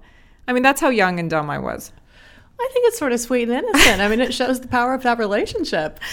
[0.47, 1.91] I mean, that's how young and dumb I was.
[2.59, 4.01] I think it's sort of sweet and innocent.
[4.01, 5.99] I mean, it shows the power of that relationship.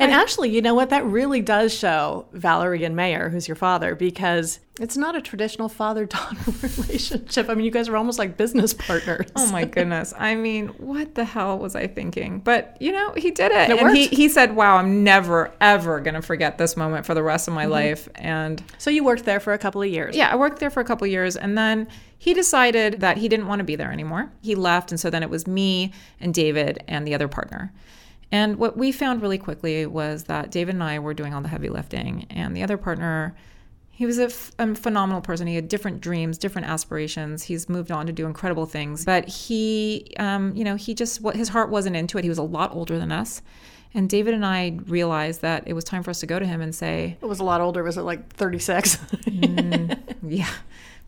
[0.00, 0.90] And actually, you know what?
[0.90, 5.68] That really does show Valerie and Mayer, who's your father, because it's not a traditional
[5.68, 6.38] father daughter
[6.78, 7.50] relationship.
[7.50, 9.30] I mean, you guys are almost like business partners.
[9.36, 10.14] Oh my goodness.
[10.16, 12.40] I mean, what the hell was I thinking?
[12.40, 13.70] But, you know, he did it.
[13.70, 17.14] it and he, he said, wow, I'm never, ever going to forget this moment for
[17.14, 17.72] the rest of my mm-hmm.
[17.72, 18.08] life.
[18.14, 20.16] And so you worked there for a couple of years.
[20.16, 21.36] Yeah, I worked there for a couple of years.
[21.36, 21.86] And then
[22.16, 24.32] he decided that he didn't want to be there anymore.
[24.40, 24.92] He left.
[24.92, 27.70] And so then it was me and David and the other partner.
[28.32, 31.48] And what we found really quickly was that David and I were doing all the
[31.48, 33.34] heavy lifting, and the other partner,
[33.90, 35.46] he was a, f- a phenomenal person.
[35.46, 37.42] He had different dreams, different aspirations.
[37.42, 41.34] He's moved on to do incredible things, but he, um, you know, he just what
[41.34, 42.22] his heart wasn't into it.
[42.24, 43.42] He was a lot older than us.
[43.92, 46.60] And David and I realized that it was time for us to go to him
[46.60, 47.82] and say, It was a lot older.
[47.82, 48.96] Was it like 36?
[48.96, 50.48] mm, yeah.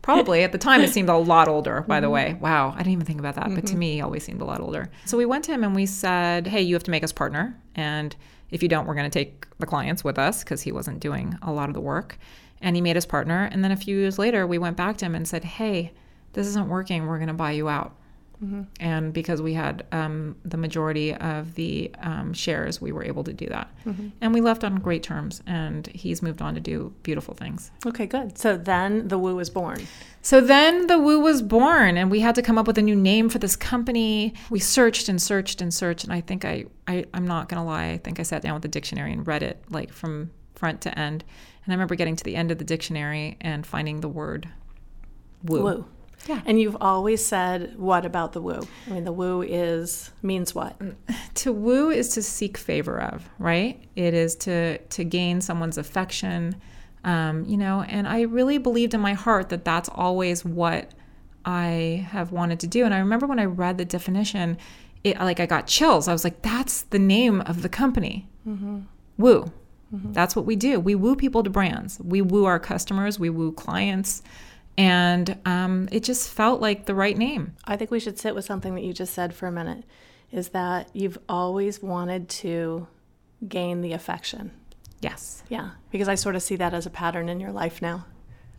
[0.03, 2.13] Probably at the time, it seemed a lot older, by the mm-hmm.
[2.13, 2.37] way.
[2.41, 3.45] Wow, I didn't even think about that.
[3.45, 3.55] Mm-hmm.
[3.55, 3.79] But to mm-hmm.
[3.79, 4.91] me, he always seemed a lot older.
[5.05, 7.57] So we went to him and we said, Hey, you have to make us partner.
[7.73, 8.13] And
[8.51, 11.37] if you don't, we're going to take the clients with us because he wasn't doing
[11.41, 12.19] a lot of the work.
[12.61, 13.49] And he made us partner.
[13.51, 15.93] And then a few years later, we went back to him and said, Hey,
[16.33, 17.07] this isn't working.
[17.07, 17.95] We're going to buy you out.
[18.43, 18.61] Mm-hmm.
[18.79, 23.33] And because we had um, the majority of the um, shares, we were able to
[23.33, 23.69] do that.
[23.85, 24.09] Mm-hmm.
[24.21, 27.71] And we left on great terms, and he's moved on to do beautiful things.
[27.85, 28.37] Okay, good.
[28.37, 29.87] So then the Woo was born.
[30.21, 32.95] So then the Woo was born, and we had to come up with a new
[32.95, 34.33] name for this company.
[34.49, 37.89] We searched and searched and searched, and I think I, I I'm not gonna lie,
[37.91, 40.97] I think I sat down with the dictionary and read it like from front to
[40.97, 41.23] end.
[41.65, 44.49] And I remember getting to the end of the dictionary and finding the word
[45.43, 45.63] woo.
[45.63, 45.85] Woo.
[46.27, 46.41] Yeah.
[46.45, 48.61] And you've always said, what about the woo?
[48.87, 50.77] I mean, the woo is, means what?
[50.79, 50.95] Mm.
[51.35, 53.83] To woo is to seek favor of, right?
[53.95, 56.55] It is to, to gain someone's affection,
[57.03, 60.91] um, you know, and I really believed in my heart that that's always what
[61.43, 62.85] I have wanted to do.
[62.85, 64.57] And I remember when I read the definition,
[65.03, 66.07] it like I got chills.
[66.07, 68.29] I was like, that's the name of the company.
[68.47, 68.81] Mm-hmm.
[69.17, 69.51] Woo.
[69.93, 70.13] Mm-hmm.
[70.13, 70.79] That's what we do.
[70.79, 71.99] We woo people to brands.
[71.99, 73.19] We woo our customers.
[73.19, 74.23] We woo clients.
[74.77, 77.55] And um, it just felt like the right name.
[77.65, 79.83] I think we should sit with something that you just said for a minute
[80.31, 82.87] is that you've always wanted to
[83.47, 84.51] gain the affection.
[84.99, 85.43] Yes.
[85.49, 85.71] Yeah.
[85.91, 88.05] Because I sort of see that as a pattern in your life now.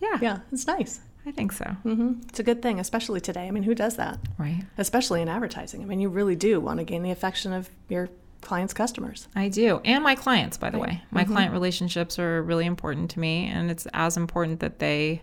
[0.00, 0.18] Yeah.
[0.20, 0.38] Yeah.
[0.52, 1.00] It's nice.
[1.26, 1.64] I think so.
[1.82, 3.48] hmm It's a good thing, especially today.
[3.48, 4.20] I mean, who does that?
[4.38, 4.62] Right.
[4.78, 5.82] Especially in advertising.
[5.82, 8.10] I mean, you really do want to gain the affection of your
[8.42, 9.26] clients' customers.
[9.34, 9.80] I do.
[9.86, 11.02] And my clients, by the way.
[11.10, 13.46] My client relationships are really important to me.
[13.46, 15.22] And it's as important that they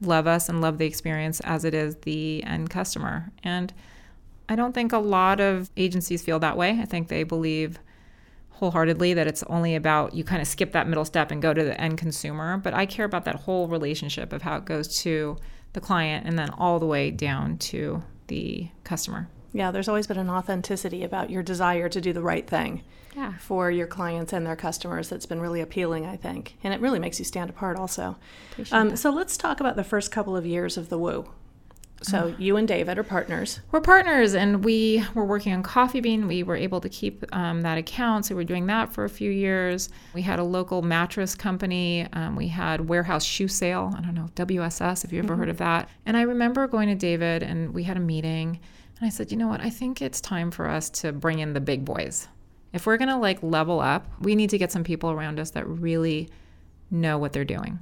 [0.00, 3.30] love us and love the experience as it is the end customer.
[3.42, 3.72] And
[4.48, 6.78] I don't think a lot of agencies feel that way.
[6.80, 7.78] I think they believe
[8.50, 11.64] wholeheartedly that it's only about you kind of skip that middle step and go to
[11.64, 12.56] the end consumer.
[12.58, 15.36] But I care about that whole relationship of how it goes to
[15.72, 19.28] the client and then all the way down to the customer.
[19.52, 22.82] Yeah, there's always been an authenticity about your desire to do the right thing
[23.14, 23.34] Yeah.
[23.38, 26.56] for your clients and their customers that's been really appealing, I think.
[26.64, 28.16] And it really makes you stand apart also.
[28.72, 31.28] Um, so let's talk about the first couple of years of the Woo.
[32.04, 33.60] So you and David are partners.
[33.70, 36.28] We're partners, and we were working on Coffee Bean.
[36.28, 39.08] We were able to keep um, that account, so we were doing that for a
[39.08, 39.88] few years.
[40.12, 42.06] We had a local mattress company.
[42.12, 43.94] Um, we had warehouse shoe sale.
[43.96, 45.04] I don't know WSS.
[45.04, 45.88] If you ever heard of that.
[46.04, 48.60] And I remember going to David, and we had a meeting,
[48.98, 49.62] and I said, you know what?
[49.62, 52.28] I think it's time for us to bring in the big boys.
[52.74, 55.66] If we're gonna like level up, we need to get some people around us that
[55.66, 56.28] really
[56.90, 57.78] know what they're doing.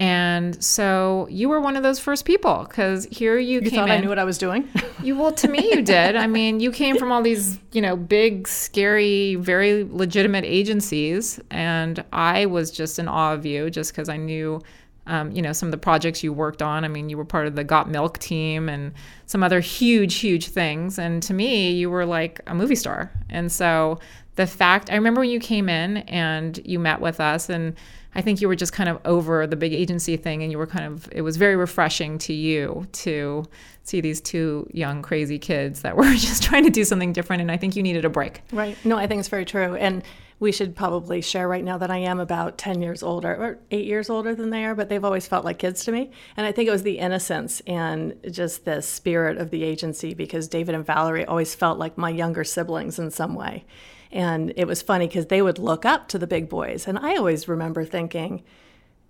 [0.00, 3.96] And so you were one of those first people because here you, You thought in.
[3.96, 4.68] I knew what I was doing?
[5.00, 6.16] You well, to me, you did.
[6.16, 12.04] I mean, you came from all these, you know, big, scary, very legitimate agencies, and
[12.12, 14.60] I was just in awe of you, just because I knew,
[15.08, 16.84] um, you know, some of the projects you worked on.
[16.84, 18.92] I mean, you were part of the Got Milk team and
[19.26, 23.10] some other huge, huge things, and to me, you were like a movie star.
[23.28, 23.98] And so
[24.36, 27.74] the fact, I remember when you came in and you met with us, and
[28.14, 30.66] I think you were just kind of over the big agency thing, and you were
[30.66, 33.44] kind of, it was very refreshing to you to
[33.82, 37.42] see these two young, crazy kids that were just trying to do something different.
[37.42, 38.42] And I think you needed a break.
[38.52, 38.76] Right.
[38.84, 39.74] No, I think it's very true.
[39.74, 40.02] And
[40.40, 43.86] we should probably share right now that I am about 10 years older or eight
[43.86, 46.10] years older than they are, but they've always felt like kids to me.
[46.36, 50.46] And I think it was the innocence and just the spirit of the agency because
[50.46, 53.64] David and Valerie always felt like my younger siblings in some way.
[54.12, 56.86] And it was funny because they would look up to the big boys.
[56.86, 58.44] And I always remember thinking,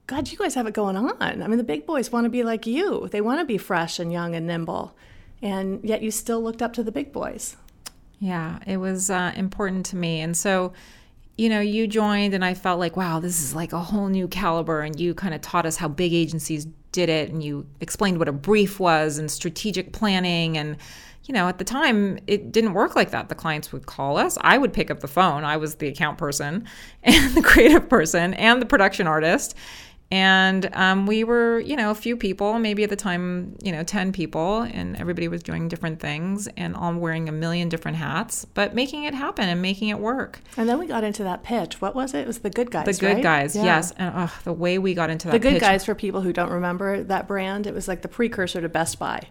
[0.06, 1.20] God, you guys have it going on.
[1.20, 3.08] I mean, the big boys want to be like you.
[3.08, 4.96] They want to be fresh and young and nimble.
[5.42, 7.56] And yet you still looked up to the big boys.
[8.18, 10.20] Yeah, it was uh, important to me.
[10.20, 10.72] And so,
[11.38, 14.26] you know, you joined, and I felt like, wow, this is like a whole new
[14.26, 14.80] caliber.
[14.80, 18.26] And you kind of taught us how big agencies did it, and you explained what
[18.26, 20.58] a brief was and strategic planning.
[20.58, 20.76] And,
[21.24, 23.28] you know, at the time, it didn't work like that.
[23.28, 24.36] The clients would call us.
[24.40, 25.44] I would pick up the phone.
[25.44, 26.66] I was the account person
[27.04, 29.54] and the creative person and the production artist.
[30.10, 33.82] And um, we were, you know, a few people, maybe at the time, you know,
[33.82, 38.46] 10 people, and everybody was doing different things and all wearing a million different hats,
[38.46, 40.40] but making it happen and making it work.
[40.56, 41.80] And then we got into that pitch.
[41.82, 42.20] What was it?
[42.20, 42.86] It was the good guys.
[42.86, 43.22] The good right?
[43.22, 43.64] guys, Yeah.
[43.64, 43.92] yes.
[43.98, 46.32] And oh, the way we got into that The good pitch- guys, for people who
[46.32, 49.28] don't remember that brand, it was like the precursor to Best Buy.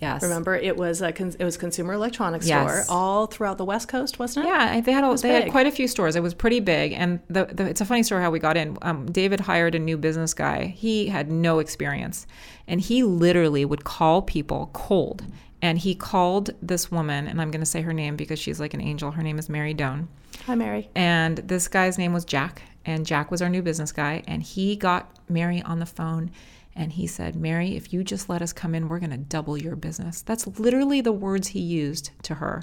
[0.00, 0.22] Yes.
[0.22, 2.84] Remember, it was a con- it was consumer electronics Yes.
[2.86, 4.48] store all throughout the West Coast, wasn't it?
[4.48, 6.16] Yeah, they had they had quite a few stores.
[6.16, 8.76] It was pretty big, and the, the it's a funny story how we got in.
[8.82, 10.66] Um, David hired a new business guy.
[10.66, 12.26] He had no experience,
[12.68, 15.24] and he literally would call people cold.
[15.62, 18.74] And he called this woman, and I'm going to say her name because she's like
[18.74, 19.10] an angel.
[19.12, 20.06] Her name is Mary Doan.
[20.44, 20.90] Hi, Mary.
[20.94, 24.22] And this guy's name was Jack, and Jack was our new business guy.
[24.28, 26.30] And he got Mary on the phone
[26.76, 29.56] and he said, Mary, if you just let us come in, we're going to double
[29.56, 30.20] your business.
[30.20, 32.62] That's literally the words he used to her.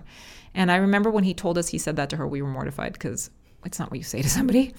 [0.53, 2.93] And I remember when he told us he said that to her, we were mortified
[2.93, 3.31] because
[3.65, 4.73] it's not what you say to somebody.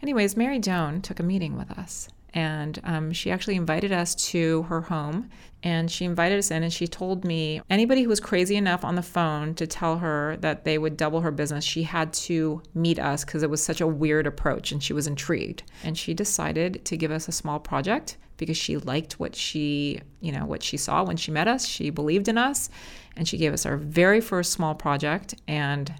[0.00, 2.08] Anyways, Mary Doan took a meeting with us.
[2.34, 5.30] And um, she actually invited us to her home
[5.62, 8.96] and she invited us in and she told me anybody who was crazy enough on
[8.96, 12.98] the phone to tell her that they would double her business, she had to meet
[12.98, 15.62] us because it was such a weird approach and she was intrigued.
[15.82, 20.32] And she decided to give us a small project because she liked what she, you
[20.32, 21.66] know, what she saw when she met us.
[21.66, 22.70] She believed in us
[23.16, 25.92] and she gave us our very first small project and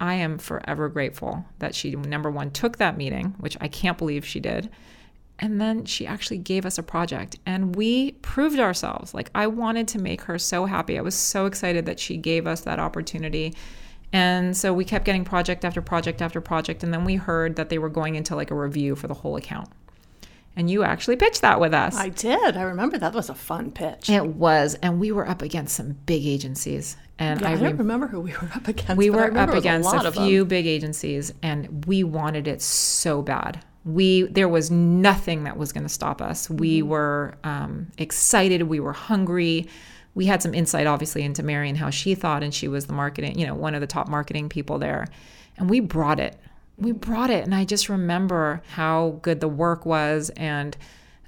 [0.00, 4.24] I am forever grateful that she, number one, took that meeting, which I can't believe
[4.24, 4.70] she did.
[5.40, 9.14] And then she actually gave us a project and we proved ourselves.
[9.14, 10.98] Like, I wanted to make her so happy.
[10.98, 13.54] I was so excited that she gave us that opportunity.
[14.12, 16.82] And so we kept getting project after project after project.
[16.82, 19.36] And then we heard that they were going into like a review for the whole
[19.36, 19.68] account.
[20.58, 21.96] And you actually pitched that with us.
[21.96, 22.56] I did.
[22.56, 24.10] I remember that was a fun pitch.
[24.10, 24.74] It was.
[24.82, 26.96] And we were up against some big agencies.
[27.18, 28.96] And yeah, I, I, don't re- remember who we were up against.
[28.96, 30.26] we were up against a, a of them.
[30.26, 35.72] few big agencies and we wanted it so bad we there was nothing that was
[35.72, 36.88] going to stop us we Mm-hmm.
[36.88, 39.68] were um, excited we were hungry
[40.14, 42.92] we had some insight obviously into mary and how she thought and she was the
[42.92, 45.06] marketing you know one of the top marketing people there
[45.56, 46.36] and we brought it
[46.78, 50.76] we brought it and i just remember how good the work was and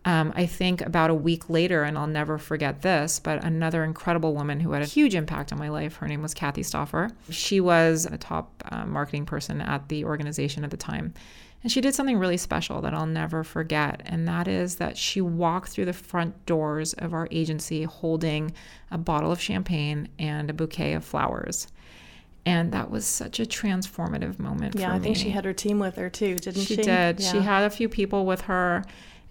[0.05, 4.35] um, I think about a week later, and I'll never forget this, but another incredible
[4.35, 5.97] woman who had a huge impact on my life.
[5.97, 7.11] Her name was Kathy Stoffer.
[7.29, 11.13] She was a top uh, marketing person at the organization at the time.
[11.63, 14.01] And she did something really special that I'll never forget.
[14.07, 18.53] And that is that she walked through the front doors of our agency holding
[18.91, 21.69] a bottle of champagne and a bouquet of flowers.
[22.47, 25.23] And that was such a transformative moment Yeah, I think me.
[25.23, 26.77] she had her team with her too, didn't she?
[26.77, 27.21] She did.
[27.23, 28.85] She had a few people with her.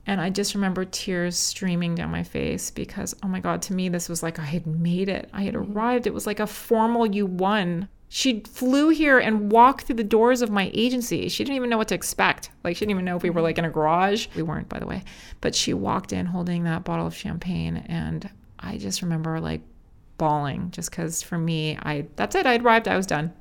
[0.06, 3.90] And I just remember tears streaming down my face because, oh my God, to me,
[3.90, 5.30] this was like I had made it.
[5.34, 5.78] I had Mm-hmm.
[5.78, 6.08] arrived.
[6.08, 7.90] It was like a formal you won.
[8.12, 11.30] She flew here and walked through the doors of my agency.
[11.30, 12.50] She didn't even know what to expect.
[12.64, 13.36] Like, she didn't even know if we Mm-hmm.
[13.36, 14.28] were like in a garage.
[14.36, 15.04] We weren't, by the way.
[15.42, 17.78] But she walked in holding that bottle of champagne.
[17.78, 18.28] And
[18.60, 19.62] I just remember like
[20.20, 22.46] bawling just because for me, I that's it.
[22.46, 22.88] I arrived.
[22.88, 23.34] I was done.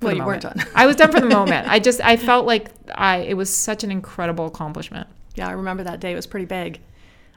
[0.00, 0.60] Well, you weren't moment.
[0.60, 0.68] done.
[0.74, 1.66] I was done for the moment.
[1.70, 5.08] I just I felt like I it was such an incredible accomplishment.
[5.34, 6.12] Yeah, I remember that day.
[6.12, 6.80] It was pretty big.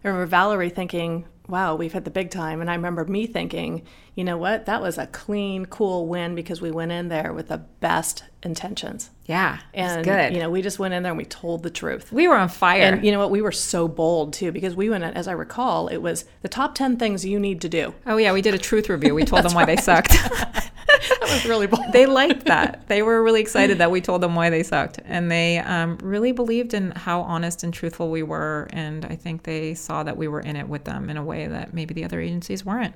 [0.03, 2.61] I remember Valerie thinking, wow, we've hit the big time.
[2.61, 3.83] And I remember me thinking,
[4.15, 4.65] you know what?
[4.67, 9.09] That was a clean, cool win because we went in there with the best intentions.
[9.25, 10.33] Yeah, And, good.
[10.33, 12.11] you know, we just went in there and we told the truth.
[12.11, 12.81] we were on fire.
[12.81, 13.31] And you know what?
[13.31, 16.47] We were so bold too because we went in, as I recall, it was the
[16.49, 17.93] top 10 things you need to do.
[18.05, 19.13] oh yeah, we did a truth review.
[19.15, 20.15] We told them why they sucked.
[21.19, 21.91] That was really bold.
[21.91, 22.87] they liked that.
[22.87, 26.31] They were really excited that we told them why they sucked, and they um, really
[26.31, 28.67] believed in how honest and truthful we were.
[28.71, 31.47] And I think they saw that we were in it with them in a way
[31.47, 32.95] that maybe the other agencies weren't.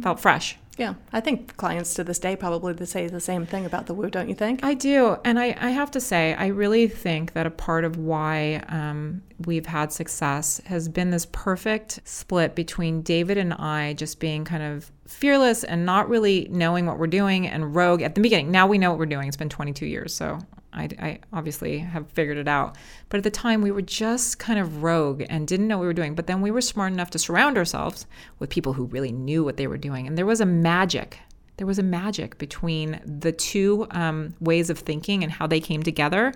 [0.00, 0.56] Felt fresh.
[0.78, 4.08] Yeah, I think clients to this day probably say the same thing about the Woo,
[4.08, 4.62] don't you think?
[4.62, 5.16] I do.
[5.24, 9.22] And I, I have to say, I really think that a part of why um,
[9.44, 14.62] we've had success has been this perfect split between David and I just being kind
[14.62, 18.52] of fearless and not really knowing what we're doing and rogue at the beginning.
[18.52, 19.26] Now we know what we're doing.
[19.26, 20.14] It's been 22 years.
[20.14, 20.38] So
[20.78, 22.76] I, I obviously have figured it out.
[23.08, 25.88] But at the time, we were just kind of rogue and didn't know what we
[25.88, 26.14] were doing.
[26.14, 28.06] But then we were smart enough to surround ourselves
[28.38, 30.06] with people who really knew what they were doing.
[30.06, 31.18] And there was a magic
[31.58, 35.82] there was a magic between the two um, ways of thinking and how they came
[35.82, 36.32] together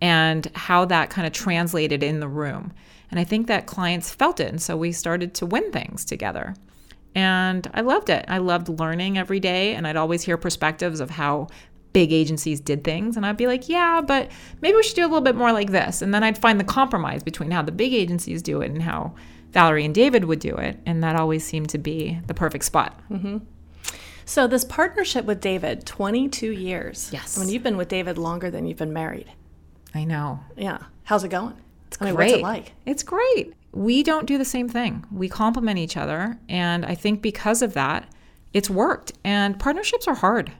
[0.00, 2.72] and how that kind of translated in the room.
[3.10, 4.48] And I think that clients felt it.
[4.48, 6.54] And so we started to win things together.
[7.14, 8.24] And I loved it.
[8.28, 9.74] I loved learning every day.
[9.74, 11.48] And I'd always hear perspectives of how
[11.92, 13.16] big agencies did things.
[13.16, 14.30] And I'd be like, yeah, but
[14.60, 16.02] maybe we should do a little bit more like this.
[16.02, 19.14] And then I'd find the compromise between how the big agencies do it and how
[19.52, 20.78] Valerie and David would do it.
[20.86, 23.00] And that always seemed to be the perfect spot.
[23.10, 23.38] Mm-hmm.
[24.24, 27.10] So this partnership with David, 22 years.
[27.12, 27.36] Yes.
[27.36, 29.26] I mean, you've been with David longer than you've been married.
[29.92, 30.40] I know.
[30.56, 30.78] Yeah.
[31.02, 31.56] How's it going?
[31.88, 32.30] It's I mean, great.
[32.30, 32.72] what's it like?
[32.86, 33.54] It's great.
[33.72, 35.04] We don't do the same thing.
[35.10, 36.38] We complement each other.
[36.48, 38.08] And I think because of that,
[38.52, 39.12] it's worked.
[39.24, 40.52] And partnerships are hard.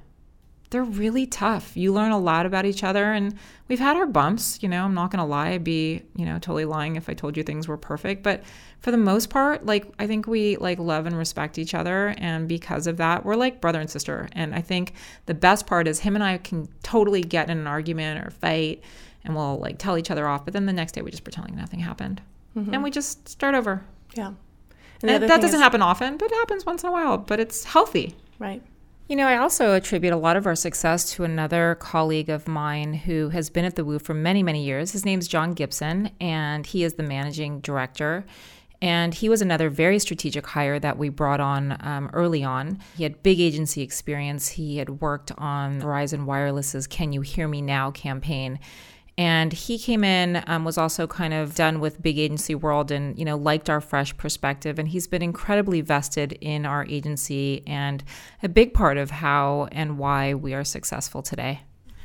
[0.70, 1.76] They're really tough.
[1.76, 3.12] You learn a lot about each other.
[3.12, 3.34] And
[3.68, 4.62] we've had our bumps.
[4.62, 5.50] You know, I'm not going to lie.
[5.50, 8.22] I'd be, you know, totally lying if I told you things were perfect.
[8.22, 8.42] But
[8.78, 12.14] for the most part, like, I think we like love and respect each other.
[12.18, 14.28] And because of that, we're like brother and sister.
[14.32, 14.94] And I think
[15.26, 18.82] the best part is him and I can totally get in an argument or fight
[19.24, 20.44] and we'll like tell each other off.
[20.44, 22.22] But then the next day we just pretend like nothing happened,
[22.56, 22.72] mm-hmm.
[22.72, 23.84] and we just start over.
[24.14, 24.32] Yeah.
[25.02, 27.18] And And that doesn't is- happen often, but it happens once in a while.
[27.18, 28.14] But it's healthy.
[28.38, 28.62] Right.
[29.10, 32.94] You know, I also attribute a lot of our success to another colleague of mine
[32.94, 34.92] who has been at the Woo for many, many years.
[34.92, 38.24] His name's John Gibson, and he is the managing director.
[38.80, 42.78] And he was another very strategic hire that we brought on um, early on.
[42.96, 44.46] He had big agency experience.
[44.46, 48.60] He had worked on Verizon Wireless's Can You Hear Me Now campaign.
[49.20, 53.18] And he came in, um, was also kind of done with big agency world and,
[53.18, 54.78] you know, liked our fresh perspective.
[54.78, 58.02] And he's been incredibly vested in our agency and
[58.42, 61.60] a big part of how and why we are successful today.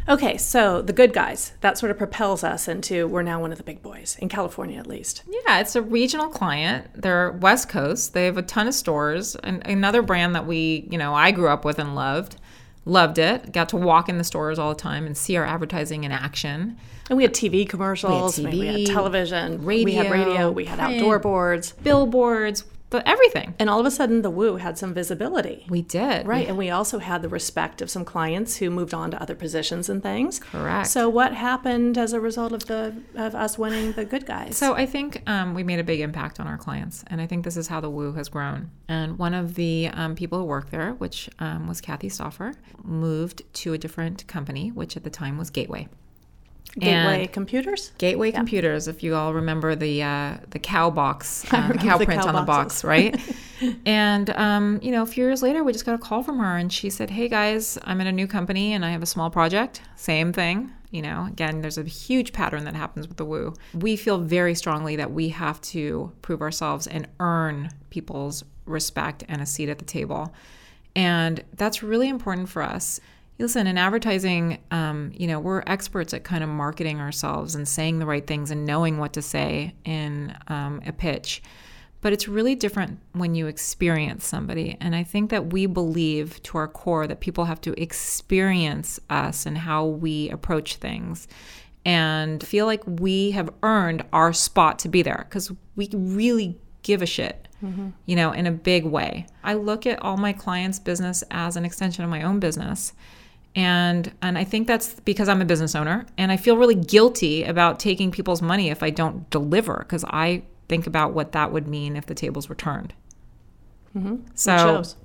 [0.09, 3.57] Okay, so the good guys, that sort of propels us into we're now one of
[3.57, 5.23] the big boys, in California at least.
[5.25, 7.01] Yeah, it's a regional client.
[7.01, 8.13] They're West Coast.
[8.13, 9.37] They have a ton of stores.
[9.37, 12.35] And another brand that we, you know, I grew up with and loved
[12.85, 13.51] Loved it.
[13.51, 16.77] Got to walk in the stores all the time and see our advertising in action.
[17.09, 20.51] And we had TV commercials, we had, TV, we had television, we radio, had radio,
[20.51, 20.95] we had print.
[20.95, 21.71] outdoor boards.
[21.83, 22.63] Billboards,
[23.05, 23.55] everything.
[23.59, 25.65] And all of a sudden, the Woo had some visibility.
[25.69, 26.27] We did.
[26.27, 26.47] Right.
[26.47, 29.89] And we also had the respect of some clients who moved on to other positions
[29.89, 30.39] and things.
[30.39, 30.87] Correct.
[30.87, 34.57] So, what happened as a result of the of us winning the good guys?
[34.57, 37.43] So I think um, we made a big impact on our clients, and I think
[37.43, 38.71] this is how the Woo has grown.
[38.87, 43.41] And one of the um, people who worked there, which um, was Kathy Stoffer, moved
[43.53, 45.87] to a different company, which at the time was Gateway.
[46.77, 47.91] Gateway Computers?
[47.97, 52.21] Gateway Computers, if you all remember the uh, the cow box, uh, the cow print
[52.21, 53.19] cow on the box, right?
[53.85, 56.57] and um, you know, a few years later, we just got a call from her,
[56.57, 59.29] and she said, "Hey guys, I'm in a new company, and I have a small
[59.29, 59.81] project.
[59.95, 63.53] Same thing." You know, again, there's a huge pattern that happens with the woo.
[63.73, 69.41] We feel very strongly that we have to prove ourselves and earn people's respect and
[69.41, 70.33] a seat at the table.
[70.95, 73.01] And that's really important for us.
[73.37, 77.99] Listen, in advertising, um, you know, we're experts at kind of marketing ourselves and saying
[77.99, 81.43] the right things and knowing what to say in um, a pitch.
[81.99, 84.77] But it's really different when you experience somebody.
[84.79, 89.45] And I think that we believe to our core that people have to experience us
[89.45, 91.27] and how we approach things
[91.83, 97.01] and feel like we have earned our spot to be there because we really give
[97.01, 97.45] a shit
[98.05, 99.25] you know, in a big way.
[99.43, 102.93] I look at all my clients' business as an extension of my own business.
[103.55, 107.43] And and I think that's because I'm a business owner and I feel really guilty
[107.43, 111.67] about taking people's money if I don't deliver because I think about what that would
[111.67, 112.93] mean if the tables were turned.
[113.95, 114.15] Mm-hmm.
[114.35, 114.95] So It shows.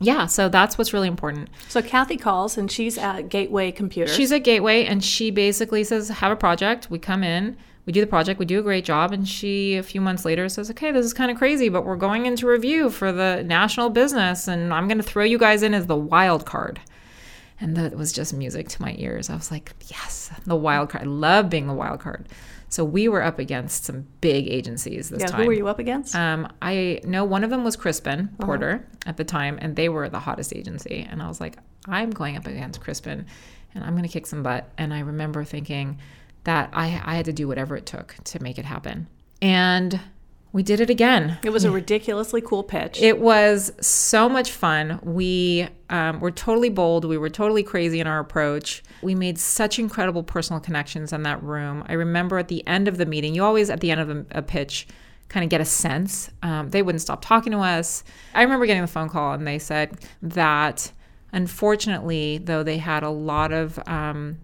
[0.00, 1.50] yeah, so that's what's really important.
[1.68, 4.10] So, Kathy calls and she's at Gateway Computer.
[4.10, 6.88] She's at Gateway and she basically says, have a project.
[6.88, 9.12] We come in, we do the project, we do a great job.
[9.12, 11.96] And she, a few months later, says, okay, this is kind of crazy, but we're
[11.96, 15.74] going into review for the national business and I'm going to throw you guys in
[15.74, 16.80] as the wild card.
[17.60, 19.30] And that was just music to my ears.
[19.30, 21.04] I was like, yes, the wild card.
[21.04, 22.28] I love being the wild card.
[22.68, 25.40] So we were up against some big agencies this yeah, time.
[25.40, 26.14] who were you up against?
[26.14, 30.08] Um, I know one of them was Crispin Porter at the time, and they were
[30.08, 31.06] the hottest agency.
[31.10, 31.56] And I was like,
[31.86, 33.26] I'm going up against Crispin,
[33.74, 34.70] and I'm going to kick some butt.
[34.76, 35.98] And I remember thinking
[36.44, 39.08] that I, I had to do whatever it took to make it happen.
[39.40, 39.98] And
[40.58, 41.38] we did it again.
[41.44, 43.00] it was a ridiculously cool pitch.
[43.00, 44.98] It was so much fun.
[45.04, 47.04] We um, were totally bold.
[47.04, 48.82] We were totally crazy in our approach.
[49.00, 51.84] We made such incredible personal connections in that room.
[51.86, 54.26] I remember at the end of the meeting, you always, at the end of a,
[54.32, 54.88] a pitch,
[55.28, 56.28] kind of get a sense.
[56.42, 58.02] Um, they wouldn't stop talking to us.
[58.34, 60.90] I remember getting the phone call and they said that
[61.32, 64.38] unfortunately, though they had a lot of, um,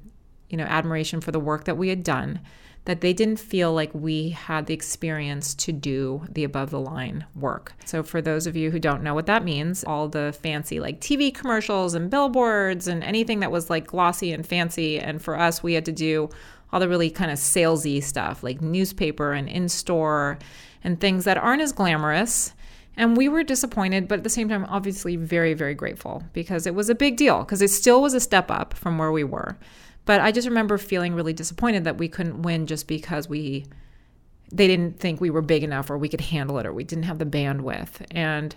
[0.48, 2.38] you know, admiration for the work that we had done,
[2.84, 7.24] that they didn't feel like we had the experience to do the above the line
[7.34, 7.72] work.
[7.84, 11.00] So, for those of you who don't know what that means, all the fancy like
[11.00, 14.98] TV commercials and billboards and anything that was like glossy and fancy.
[14.98, 16.28] And for us, we had to do
[16.72, 20.38] all the really kind of salesy stuff like newspaper and in store
[20.82, 22.52] and things that aren't as glamorous.
[22.96, 26.74] And we were disappointed, but at the same time, obviously very, very grateful because it
[26.74, 29.56] was a big deal because it still was a step up from where we were.
[30.04, 33.66] But I just remember feeling really disappointed that we couldn't win just because we
[34.52, 37.04] they didn't think we were big enough or we could handle it or we didn't
[37.04, 38.04] have the bandwidth.
[38.10, 38.54] And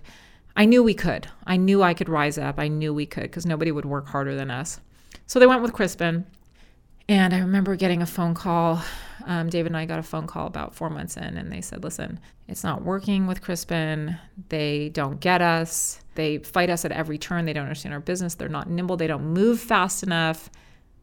[0.56, 1.28] I knew we could.
[1.46, 2.60] I knew I could rise up.
[2.60, 4.80] I knew we could because nobody would work harder than us.
[5.26, 6.26] So they went with Crispin.
[7.10, 8.82] And I remember getting a phone call.
[9.26, 11.84] Um, David and I got a phone call about four months in, and they said,
[11.84, 14.18] Listen, it's not working with Crispin.
[14.50, 16.02] They don't get us.
[16.16, 17.46] They fight us at every turn.
[17.46, 18.36] They don't understand our business.
[18.36, 18.98] They're not nimble.
[18.98, 20.50] They don't move fast enough.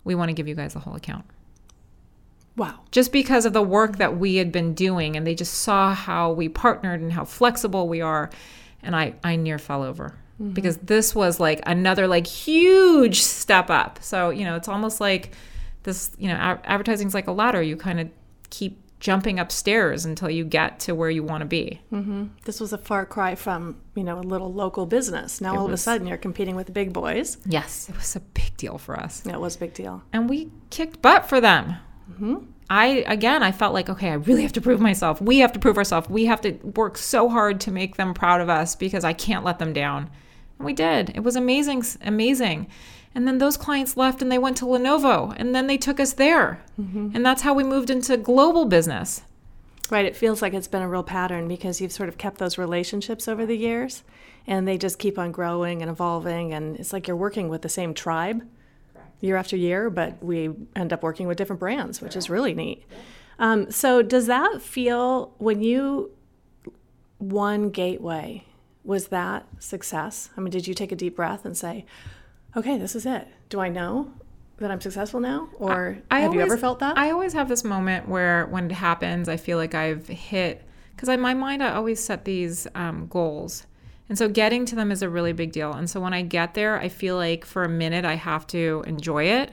[0.05, 1.25] We want to give you guys the whole account.
[2.57, 2.79] Wow.
[2.93, 6.31] just because of the work that we had been doing and they just saw how
[6.31, 8.31] we partnered and how flexible we are.
[8.83, 10.53] And i i near fell over mm-hmm.
[10.53, 13.99] because this was like another like huge step up.
[14.03, 15.33] So you know it's almost like
[15.83, 18.09] this you know a- advertising's like a ladder you kind of
[18.51, 22.27] keep jumping upstairs until you get to where you want to be mm-hmm.
[22.45, 25.41] This was a far cry from, you know, a little local business.
[25.41, 27.37] Now all of a sudden you're competing with the big boys.
[27.45, 30.03] yes it was a big deal for us Yeah, it was a big deal.
[30.13, 31.77] and we kicked butt for them.
[32.13, 32.37] Mm-hmm.
[32.71, 35.21] I again, I felt like okay, I really have to prove myself.
[35.21, 36.09] We have to prove ourselves.
[36.09, 39.45] We have to work so hard to make them proud of us because I can't
[39.45, 40.11] let them down.
[40.59, 41.11] And we did.
[41.15, 42.69] It was amazing, amazing.
[43.15, 46.15] And then those clients left and they went to Lenovo, and then they took us
[46.15, 46.65] there,
[47.15, 49.23] and that's how we moved into global business.
[49.91, 50.07] Right.
[50.07, 53.29] It feels like it's been a real pattern because you've sort of kept those relationships
[53.29, 54.03] over the years
[54.47, 56.53] and they just keep on growing and evolving.
[56.53, 58.47] And it's like you're working with the same tribe
[59.21, 62.85] year after year, but we end up working with different brands, which is really neat.
[63.39, 66.11] Um, so, does that feel when you
[67.19, 68.45] won Gateway,
[68.85, 70.31] was that success?
[70.37, 71.85] I mean, did you take a deep breath and say,
[72.57, 73.27] okay, this is it.
[73.49, 74.13] Do I know
[74.59, 75.49] that I'm successful now?
[75.59, 76.97] Or I have you ever felt that?
[76.97, 80.63] I always have this moment where when it happens, I feel like I've hit
[80.95, 83.67] because in my mind I always set these um, goals,
[84.09, 85.73] and so getting to them is a really big deal.
[85.73, 88.85] And so when I get there, I feel like for a minute I have to
[88.87, 89.53] enjoy it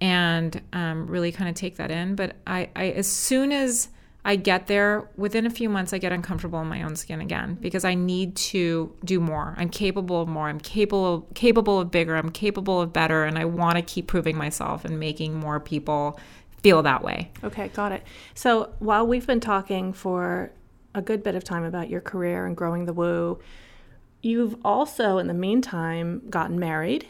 [0.00, 2.14] and um, really kind of take that in.
[2.14, 3.88] But I, I as soon as
[4.24, 7.56] I get there, within a few months, I get uncomfortable in my own skin again
[7.60, 9.54] because I need to do more.
[9.56, 10.48] I'm capable of more.
[10.48, 12.16] I'm capable capable of bigger.
[12.16, 16.20] I'm capable of better, and I want to keep proving myself and making more people
[16.62, 17.30] feel that way.
[17.42, 18.02] Okay, got it.
[18.34, 20.52] So while we've been talking for
[20.94, 23.38] a good bit of time about your career and growing the woo,
[24.20, 27.06] you've also, in the meantime, gotten married.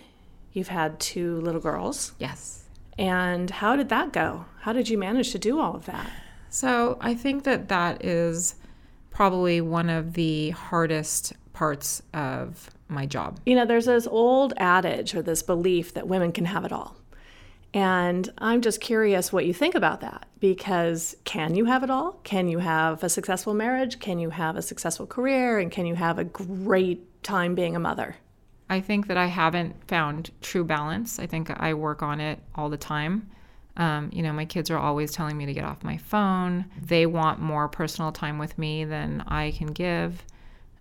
[0.52, 2.12] You've had two little girls.
[2.18, 2.64] Yes.
[2.98, 4.44] And how did that go?
[4.61, 6.11] How did you manage to do all of that?
[6.51, 8.57] So I think that that is
[9.11, 13.38] probably one of the hardest parts of my job.
[13.46, 16.96] You know, there's this old adage or this belief that women can have it all.
[17.72, 22.18] And I'm just curious what you think about that because can you have it all?
[22.24, 24.01] Can you have a successful marriage?
[24.01, 25.59] Can you have a successful career?
[25.61, 28.16] And can you have a great time being a mother?
[28.68, 31.20] I think that I haven't found true balance.
[31.20, 33.30] I think I work on it all the time.
[33.76, 36.66] Um, you know, my kids are always telling me to get off my phone.
[36.80, 40.24] They want more personal time with me than I can give.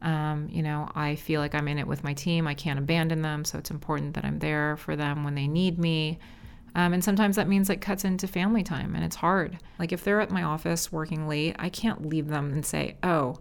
[0.02, 2.48] Um, you know, I feel like I'm in it with my team.
[2.48, 3.46] I can't abandon them.
[3.46, 6.20] So it's important that I'm there for them when they need me.
[6.76, 9.58] Um, and sometimes that means it cuts into family time and it's hard.
[9.78, 13.40] Like if they're at my office working late, I can't leave them and say, oh,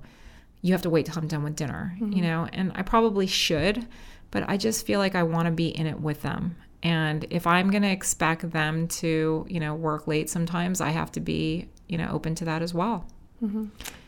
[0.62, 2.48] you have to wait till I'm done with dinner, you know?
[2.52, 3.86] And I probably should,
[4.30, 6.56] but I just feel like I want to be in it with them.
[6.82, 11.10] And if I'm going to expect them to, you know, work late sometimes, I have
[11.12, 13.06] to be, you know, open to that as well.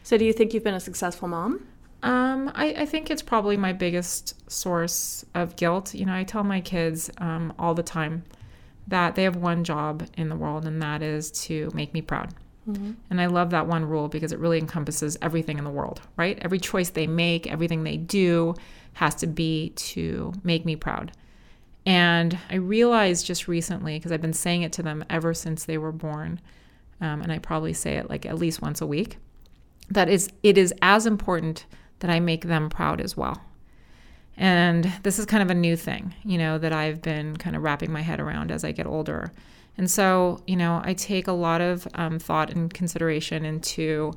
[0.03, 1.66] So, do you think you've been a successful mom?
[2.03, 5.95] Um, I, I think it's probably my biggest source of guilt.
[5.95, 8.25] You know, I tell my kids um, all the time
[8.89, 12.35] that they have one job in the world, and that is to make me proud.
[13.11, 16.39] And I love that one rule because it really encompasses everything in the world, right?
[16.41, 18.55] Every choice they make, everything they do
[18.95, 21.12] has to be to make me proud.
[21.91, 25.76] And I realized just recently, because I've been saying it to them ever since they
[25.76, 26.41] were born,
[27.01, 29.18] um, and I probably say it like at least once a week,
[29.91, 31.66] that is it is as important
[31.99, 33.43] that I make them proud as well.
[34.36, 37.62] And this is kind of a new thing, you know, that I've been kind of
[37.64, 39.32] wrapping my head around as I get older.
[39.76, 44.12] And so, you know, I take a lot of um, thought and consideration into,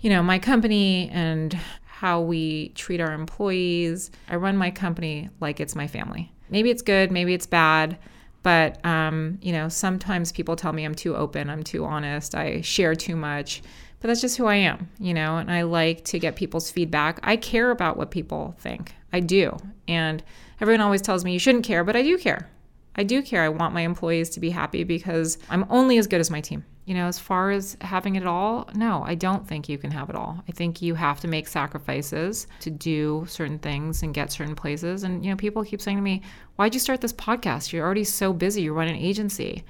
[0.00, 1.52] you know, my company and
[1.84, 4.10] how we treat our employees.
[4.30, 6.30] I run my company like it's my family.
[6.54, 7.98] Maybe it's good, maybe it's bad,
[8.44, 12.60] but um, you know, sometimes people tell me I'm too open, I'm too honest, I
[12.60, 13.60] share too much.
[13.98, 17.18] But that's just who I am, you know, and I like to get people's feedback.
[17.24, 18.94] I care about what people think.
[19.12, 19.56] I do.
[19.88, 20.22] And
[20.60, 22.48] everyone always tells me you shouldn't care, but I do care.
[22.94, 23.42] I do care.
[23.42, 26.64] I want my employees to be happy because I'm only as good as my team.
[26.84, 30.10] You know, as far as having it all, no, I don't think you can have
[30.10, 30.42] it all.
[30.46, 35.02] I think you have to make sacrifices to do certain things and get certain places.
[35.02, 36.20] And, you know, people keep saying to me,
[36.56, 37.72] why'd you start this podcast?
[37.72, 38.62] You're already so busy.
[38.62, 39.64] You run an agency.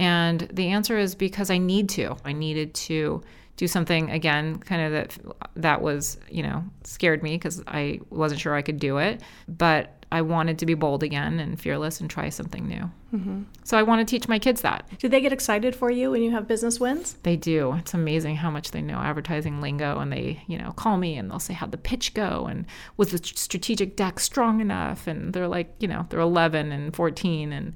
[0.00, 2.16] And the answer is because I need to.
[2.24, 3.22] I needed to
[3.56, 5.18] do something again kind of that
[5.56, 9.97] that was, you know, scared me because I wasn't sure I could do it, but
[10.10, 12.90] I wanted to be bold again and fearless and try something new.
[13.14, 13.42] Mm-hmm.
[13.64, 14.88] So I want to teach my kids that.
[14.98, 17.14] Do they get excited for you when you have business wins?
[17.22, 17.74] They do.
[17.74, 21.30] It's amazing how much they know advertising lingo, and they, you know, call me and
[21.30, 25.06] they'll say, "How'd the pitch go?" and was the strategic deck strong enough?
[25.06, 27.74] And they're like, you know, they're 11 and 14, and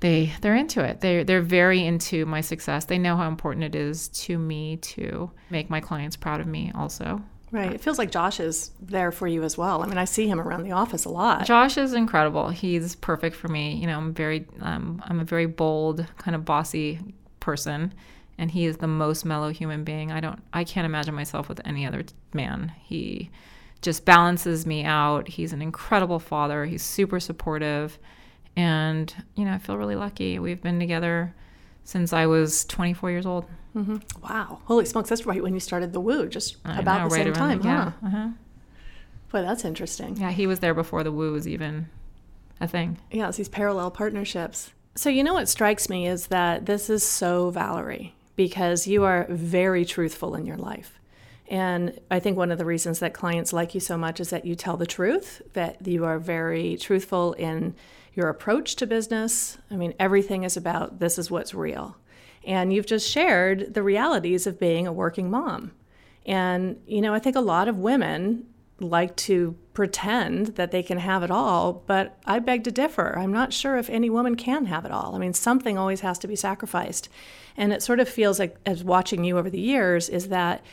[0.00, 1.00] they they're into it.
[1.00, 2.86] They they're very into my success.
[2.86, 6.72] They know how important it is to me to make my clients proud of me.
[6.74, 7.22] Also,
[7.52, 7.72] Right.
[7.72, 9.82] It feels like Josh is there for you as well.
[9.82, 11.46] I mean, I see him around the office a lot.
[11.46, 12.50] Josh is incredible.
[12.50, 13.74] He's perfect for me.
[13.74, 17.00] You know, I'm very, um, I'm a very bold, kind of bossy
[17.40, 17.92] person,
[18.38, 20.12] and he is the most mellow human being.
[20.12, 22.72] I don't, I can't imagine myself with any other man.
[22.80, 23.30] He
[23.82, 25.26] just balances me out.
[25.26, 26.66] He's an incredible father.
[26.66, 27.98] He's super supportive,
[28.56, 30.38] and you know, I feel really lucky.
[30.38, 31.34] We've been together
[31.82, 33.46] since I was 24 years old.
[33.74, 34.60] Wow.
[34.64, 35.08] Holy smokes.
[35.08, 37.58] That's right when you started the Woo, just I about know, the right same time,
[37.60, 37.90] the- huh?
[38.02, 38.28] yeah, uh-huh.
[39.30, 40.16] Boy, that's interesting.
[40.16, 41.88] Yeah, he was there before the woo was even
[42.60, 42.98] a thing.
[43.12, 44.72] Yeah, it's these parallel partnerships.
[44.96, 49.26] So, you know what strikes me is that this is so Valerie because you are
[49.30, 50.98] very truthful in your life.
[51.46, 54.44] And I think one of the reasons that clients like you so much is that
[54.44, 57.74] you tell the truth, that you are very truthful in
[58.14, 59.58] your approach to business.
[59.70, 61.96] I mean, everything is about this is what's real.
[62.44, 65.72] And you've just shared the realities of being a working mom.
[66.26, 68.46] And, you know, I think a lot of women
[68.78, 73.18] like to pretend that they can have it all, but I beg to differ.
[73.18, 75.14] I'm not sure if any woman can have it all.
[75.14, 77.08] I mean, something always has to be sacrificed.
[77.56, 80.64] And it sort of feels like, as watching you over the years, is that,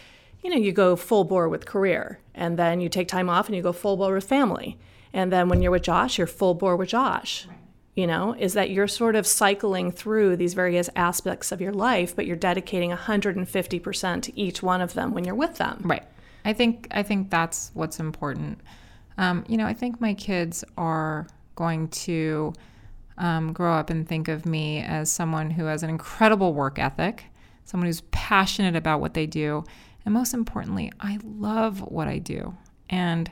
[0.41, 3.55] you know, you go full bore with career and then you take time off and
[3.55, 4.77] you go full bore with family.
[5.11, 7.45] And then when you're with Josh, you're full bore with Josh.
[7.47, 7.57] Right.
[7.97, 12.15] You know, is that you're sort of cycling through these various aspects of your life,
[12.15, 15.81] but you're dedicating 150% to each one of them when you're with them.
[15.83, 16.03] Right.
[16.45, 18.61] I think I think that's what's important.
[19.17, 21.25] Um, you know, I think my kids are
[21.55, 22.53] going to
[23.17, 27.25] um, grow up and think of me as someone who has an incredible work ethic,
[27.65, 29.63] someone who's passionate about what they do,
[30.05, 32.55] and most importantly, I love what I do.
[32.91, 33.31] And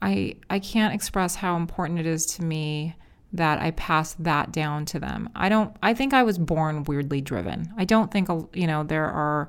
[0.00, 2.94] I I can't express how important it is to me
[3.36, 5.28] that I pass that down to them.
[5.34, 7.72] I don't I think I was born weirdly driven.
[7.76, 9.48] I don't think you know there are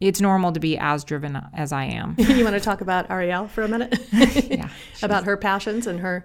[0.00, 2.14] it's normal to be as driven as I am.
[2.18, 3.98] you want to talk about Ariel for a minute?
[4.12, 4.68] yeah.
[5.02, 6.24] about her passions and her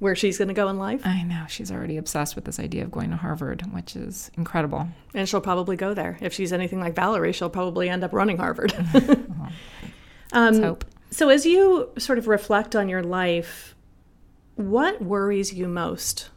[0.00, 1.00] where she's going to go in life?
[1.06, 1.44] I know.
[1.48, 4.88] She's already obsessed with this idea of going to Harvard, which is incredible.
[5.14, 6.18] And she'll probably go there.
[6.20, 8.74] If she's anything like Valerie, she'll probably end up running Harvard.
[10.32, 10.84] um, hope.
[11.10, 13.73] So, as you sort of reflect on your life,
[14.56, 16.30] what worries you most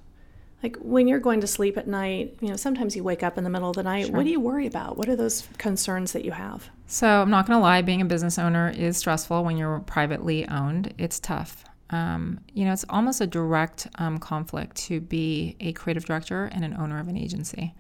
[0.63, 3.43] like when you're going to sleep at night, you know, sometimes you wake up in
[3.43, 4.07] the middle of the night.
[4.07, 4.15] Sure.
[4.15, 4.97] What do you worry about?
[4.97, 6.70] What are those concerns that you have?
[6.88, 10.47] So, I'm not going to lie, being a business owner is stressful when you're privately
[10.47, 10.93] owned.
[10.97, 11.63] It's tough.
[11.89, 16.65] Um, you know, it's almost a direct um, conflict to be a creative director and
[16.65, 17.76] an owner of an agency.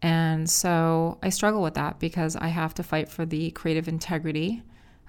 [0.00, 4.62] And so I struggle with that because I have to fight for the creative integrity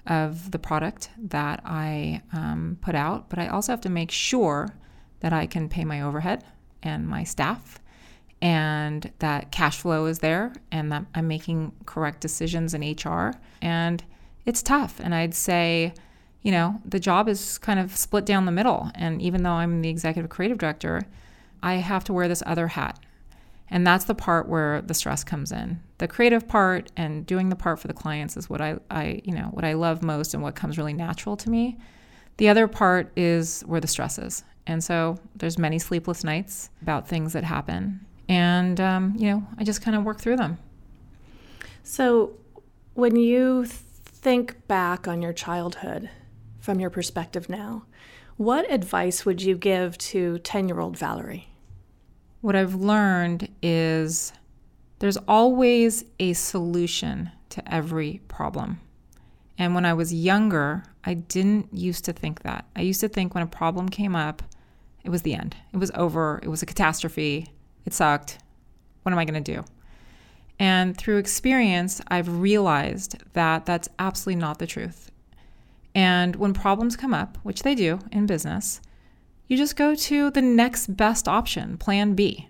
[0.06, 4.74] of the product that I um, put out, but I also have to make sure
[5.20, 6.44] that I can pay my overhead
[6.82, 7.78] and my staff
[8.42, 13.32] and that cash flow is there and that I'm making correct decisions in HR.
[13.60, 14.02] And
[14.46, 14.98] it's tough.
[14.98, 15.92] And I'd say,
[16.42, 18.90] you know, the job is kind of split down the middle.
[18.94, 21.02] And even though I'm the executive creative director,
[21.62, 22.98] I have to wear this other hat.
[23.70, 25.80] And that's the part where the stress comes in.
[25.98, 29.32] The creative part and doing the part for the clients is what I, I, you
[29.32, 31.78] know, what I love most and what comes really natural to me.
[32.38, 34.42] The other part is where the stress is.
[34.66, 38.04] And so there's many sleepless nights about things that happen.
[38.28, 40.58] And, um, you know, I just kind of work through them.
[41.82, 42.36] So
[42.94, 46.10] when you think back on your childhood
[46.60, 47.84] from your perspective now,
[48.36, 51.49] what advice would you give to 10 year old Valerie?
[52.40, 54.32] What I've learned is
[54.98, 58.80] there's always a solution to every problem.
[59.58, 62.64] And when I was younger, I didn't used to think that.
[62.74, 64.42] I used to think when a problem came up,
[65.04, 65.54] it was the end.
[65.72, 66.40] It was over.
[66.42, 67.46] It was a catastrophe.
[67.84, 68.38] It sucked.
[69.02, 69.64] What am I going to do?
[70.58, 75.10] And through experience, I've realized that that's absolutely not the truth.
[75.94, 78.80] And when problems come up, which they do in business,
[79.50, 82.48] you just go to the next best option, plan B.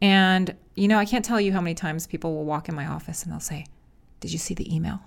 [0.00, 2.86] And, you know, I can't tell you how many times people will walk in my
[2.86, 3.66] office and they'll say,
[4.20, 5.00] Did you see the email?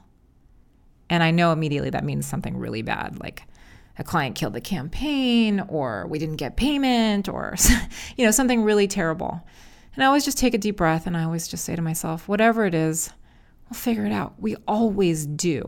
[1.10, 3.42] And I know immediately that means something really bad, like
[3.98, 7.56] a client killed the campaign or we didn't get payment or
[8.16, 9.42] you know something really terrible.
[9.96, 12.28] And I always just take a deep breath and I always just say to myself,
[12.28, 13.12] whatever it is,
[13.68, 14.36] we'll figure it out.
[14.38, 15.68] We always do.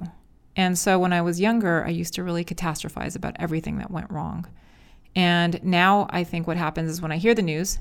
[0.56, 4.12] And so when I was younger, I used to really catastrophize about everything that went
[4.12, 4.46] wrong.
[5.16, 7.80] And now I think what happens is when I hear the news,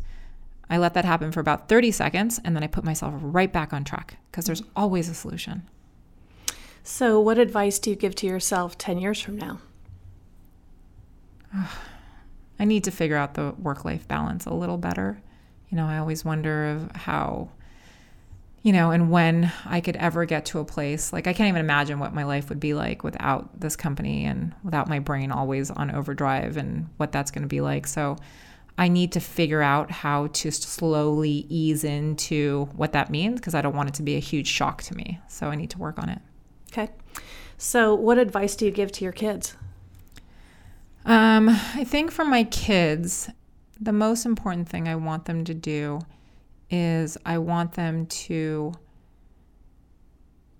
[0.68, 3.72] I let that happen for about 30 seconds and then I put myself right back
[3.72, 5.68] on track because there's always a solution.
[6.84, 9.60] So, what advice do you give to yourself 10 years from now?
[12.58, 15.20] I need to figure out the work life balance a little better.
[15.68, 17.50] You know, I always wonder of how,
[18.62, 21.60] you know, and when I could ever get to a place like I can't even
[21.60, 25.70] imagine what my life would be like without this company and without my brain always
[25.70, 27.86] on overdrive and what that's going to be like.
[27.86, 28.16] So
[28.78, 33.62] I need to figure out how to slowly ease into what that means because I
[33.62, 35.20] don't want it to be a huge shock to me.
[35.28, 36.20] So I need to work on it.
[36.72, 36.90] Okay.
[37.58, 39.56] So, what advice do you give to your kids?
[41.04, 43.30] Um, I think for my kids,
[43.80, 46.00] the most important thing I want them to do
[46.72, 48.72] is I want them to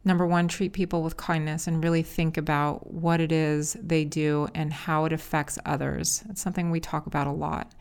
[0.04, 4.48] number one, treat people with kindness and really think about what it is they do
[4.54, 6.24] and how it affects others.
[6.28, 7.72] It's something we talk about a lot.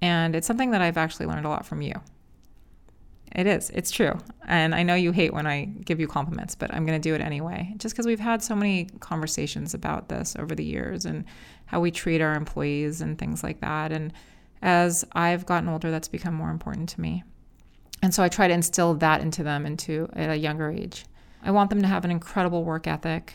[0.00, 1.94] And it's something that I've actually learned a lot from you.
[3.32, 3.70] It is.
[3.70, 4.18] It's true.
[4.46, 7.14] And I know you hate when I give you compliments, but I'm going to do
[7.14, 11.24] it anyway, just because we've had so many conversations about this over the years and
[11.66, 13.92] how we treat our employees and things like that.
[13.92, 14.12] And
[14.62, 17.22] as I've gotten older, that's become more important to me.
[18.02, 21.04] And so I try to instill that into them into at a younger age.
[21.42, 23.34] I want them to have an incredible work ethic.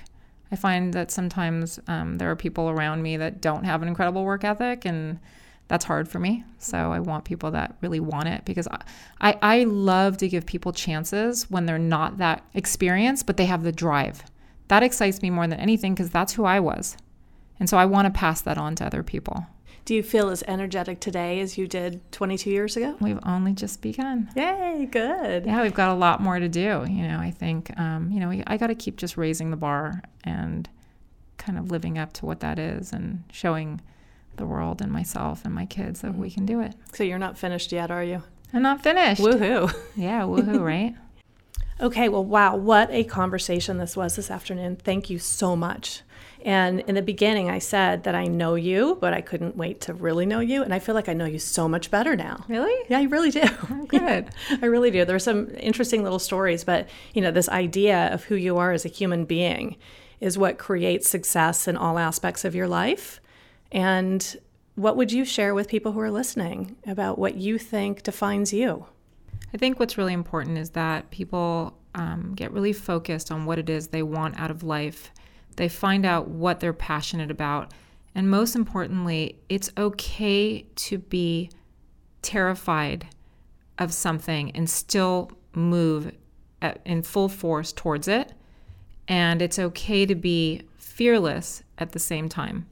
[0.51, 4.24] I find that sometimes um, there are people around me that don't have an incredible
[4.24, 5.20] work ethic, and
[5.68, 6.43] that's hard for me.
[6.59, 8.82] So I want people that really want it because I,
[9.20, 13.64] I, I love to give people chances when they're not that experienced, but they have
[13.64, 14.24] the drive.
[14.68, 16.97] That excites me more than anything because that's who I was.
[17.59, 19.45] And so I want to pass that on to other people.
[19.86, 22.96] Do you feel as energetic today as you did 22 years ago?
[23.02, 24.30] We've only just begun.
[24.36, 25.46] Yay, good.
[25.46, 26.86] Yeah, we've got a lot more to do.
[26.90, 29.58] You know, I think, um, you know, we, I got to keep just raising the
[29.58, 30.70] bar and
[31.38, 33.82] kind of living up to what that is and showing
[34.38, 36.76] the world and myself and my kids that we can do it.
[36.94, 38.24] So you're not finished yet, are you?
[38.54, 39.22] I'm not finished.
[39.22, 39.74] Woohoo.
[39.96, 40.96] Yeah, woohoo, right?
[41.82, 44.78] Okay, well, wow, what a conversation this was this afternoon.
[44.78, 46.04] Thank you so much.
[46.44, 49.94] And in the beginning, I said that I know you, but I couldn't wait to
[49.94, 50.62] really know you.
[50.62, 52.44] And I feel like I know you so much better now.
[52.50, 52.86] Really?
[52.89, 53.44] Yeah, I really do.
[53.72, 54.30] Oh, good.
[54.62, 55.06] I really do.
[55.06, 58.74] There are some interesting little stories, but you know, this idea of who you are
[58.74, 59.78] as a human being
[60.20, 63.22] is what creates success in all aspects of your life.
[63.72, 64.38] And
[64.76, 68.86] what would you share with people who are listening about what you think defines you?
[69.54, 73.70] I think what's really important is that people um, get really focused on what it
[73.70, 75.12] is they want out of life.
[75.54, 77.74] They find out what they're passionate about.
[78.16, 81.49] And most importantly, it's okay to be
[82.22, 83.08] terrified
[83.78, 86.12] of something and still move
[86.62, 88.34] at, in full force towards it.
[89.08, 92.68] And it's okay to be fearless at the same time.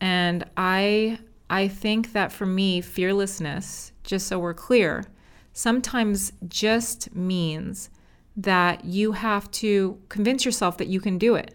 [0.00, 1.18] And I
[1.50, 5.04] I think that for me, fearlessness, just so we're clear,
[5.52, 7.90] sometimes just means
[8.36, 11.54] that you have to convince yourself that you can do it.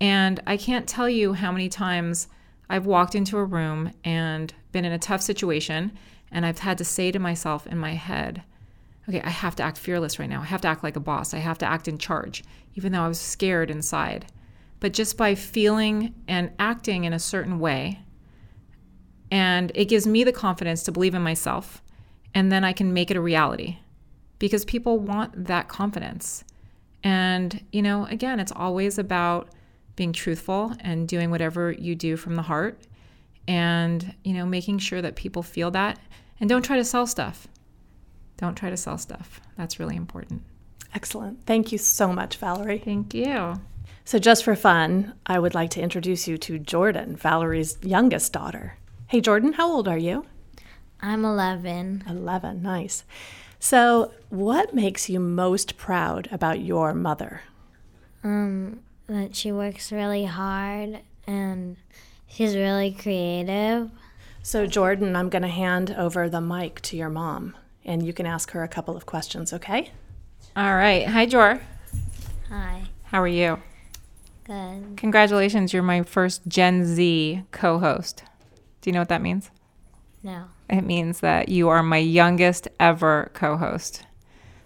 [0.00, 2.28] And I can't tell you how many times
[2.68, 5.92] I've walked into a room and been in a tough situation,
[6.32, 8.42] and I've had to say to myself in my head,
[9.08, 10.40] okay, I have to act fearless right now.
[10.40, 11.34] I have to act like a boss.
[11.34, 12.42] I have to act in charge,
[12.74, 14.26] even though I was scared inside.
[14.80, 18.00] But just by feeling and acting in a certain way,
[19.30, 21.82] and it gives me the confidence to believe in myself,
[22.34, 23.78] and then I can make it a reality
[24.38, 26.44] because people want that confidence.
[27.02, 29.48] And, you know, again, it's always about
[29.96, 32.78] being truthful and doing whatever you do from the heart
[33.46, 35.98] and, you know, making sure that people feel that.
[36.40, 37.46] And don't try to sell stuff.
[38.36, 39.40] Don't try to sell stuff.
[39.56, 40.42] That's really important.
[40.94, 41.44] Excellent.
[41.46, 42.78] Thank you so much, Valerie.
[42.78, 43.60] Thank you.
[44.04, 48.76] So, just for fun, I would like to introduce you to Jordan, Valerie's youngest daughter.
[49.06, 50.26] Hey, Jordan, how old are you?
[51.00, 52.04] I'm 11.
[52.08, 52.62] 11.
[52.62, 53.04] Nice.
[53.58, 57.42] So, what makes you most proud about your mother?
[58.22, 61.76] Um, that she works really hard and
[62.26, 63.90] she's really creative.
[64.42, 68.26] So, Jordan, I'm going to hand over the mic to your mom and you can
[68.26, 69.90] ask her a couple of questions, okay?
[70.56, 71.06] All right.
[71.06, 71.60] Hi, Jor.
[72.48, 72.82] Hi.
[73.04, 73.58] How are you?
[74.44, 74.96] Good.
[74.96, 75.72] Congratulations.
[75.72, 78.22] You're my first Gen Z co host.
[78.80, 79.50] Do you know what that means?
[80.22, 80.44] No.
[80.68, 84.03] It means that you are my youngest ever co host.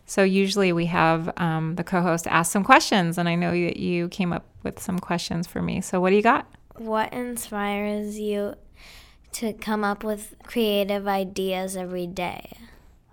[0.09, 3.76] So, usually we have um, the co host ask some questions, and I know that
[3.76, 5.82] you came up with some questions for me.
[5.82, 6.46] So, what do you got?
[6.76, 8.54] What inspires you
[9.32, 12.56] to come up with creative ideas every day?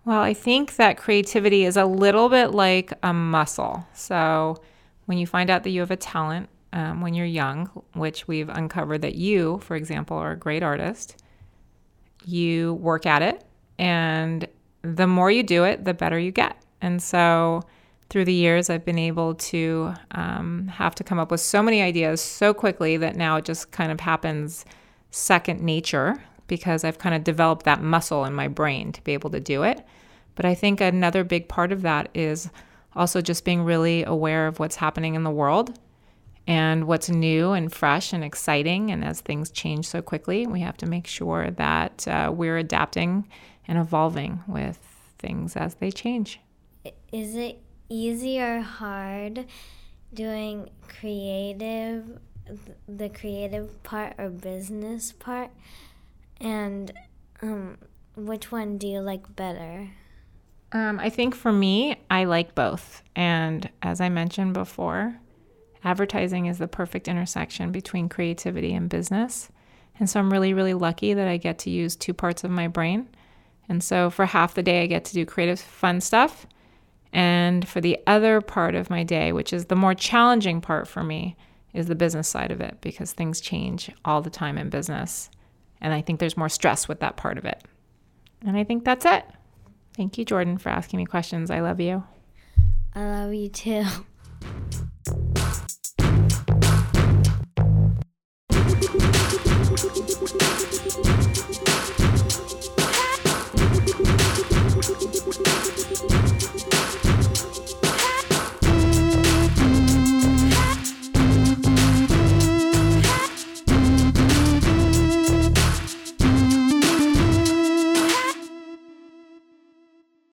[0.05, 3.85] Well, I think that creativity is a little bit like a muscle.
[3.93, 4.63] So,
[5.05, 8.47] when you find out that you have a talent um, when you're young, which we've
[8.47, 11.21] uncovered that you, for example, are a great artist,
[12.23, 13.43] you work at it.
[13.77, 14.47] And
[14.81, 16.54] the more you do it, the better you get.
[16.81, 17.63] And so,
[18.09, 21.81] through the years, I've been able to um, have to come up with so many
[21.81, 24.63] ideas so quickly that now it just kind of happens
[25.09, 29.31] second nature because I've kind of developed that muscle in my brain to be able
[29.31, 29.83] to do it.
[30.35, 32.49] But I think another big part of that is
[32.95, 35.79] also just being really aware of what's happening in the world
[36.47, 38.91] and what's new and fresh and exciting.
[38.91, 43.27] And as things change so quickly, we have to make sure that uh, we're adapting
[43.67, 44.77] and evolving with
[45.17, 46.39] things as they change.
[47.11, 49.45] Is it easy or hard
[50.13, 52.19] doing creative,
[52.87, 55.51] the creative part or business part?
[56.39, 56.91] And
[57.41, 57.77] um,
[58.15, 59.89] which one do you like better?
[60.71, 63.03] Um, I think for me, I like both.
[63.15, 65.17] And as I mentioned before,
[65.83, 69.49] advertising is the perfect intersection between creativity and business.
[69.99, 72.67] And so I'm really, really lucky that I get to use two parts of my
[72.67, 73.07] brain.
[73.69, 76.45] And so for half the day, I get to do creative, fun stuff.
[77.15, 81.01] And for the other part of my day, which is the more challenging part for
[81.01, 81.37] me,
[81.73, 85.29] is the business side of it because things change all the time in business.
[85.79, 87.63] And I think there's more stress with that part of it.
[88.45, 89.23] And I think that's it.
[89.95, 91.49] Thank you, Jordan, for asking me questions.
[91.49, 92.03] I love you.
[92.93, 93.85] I love you too.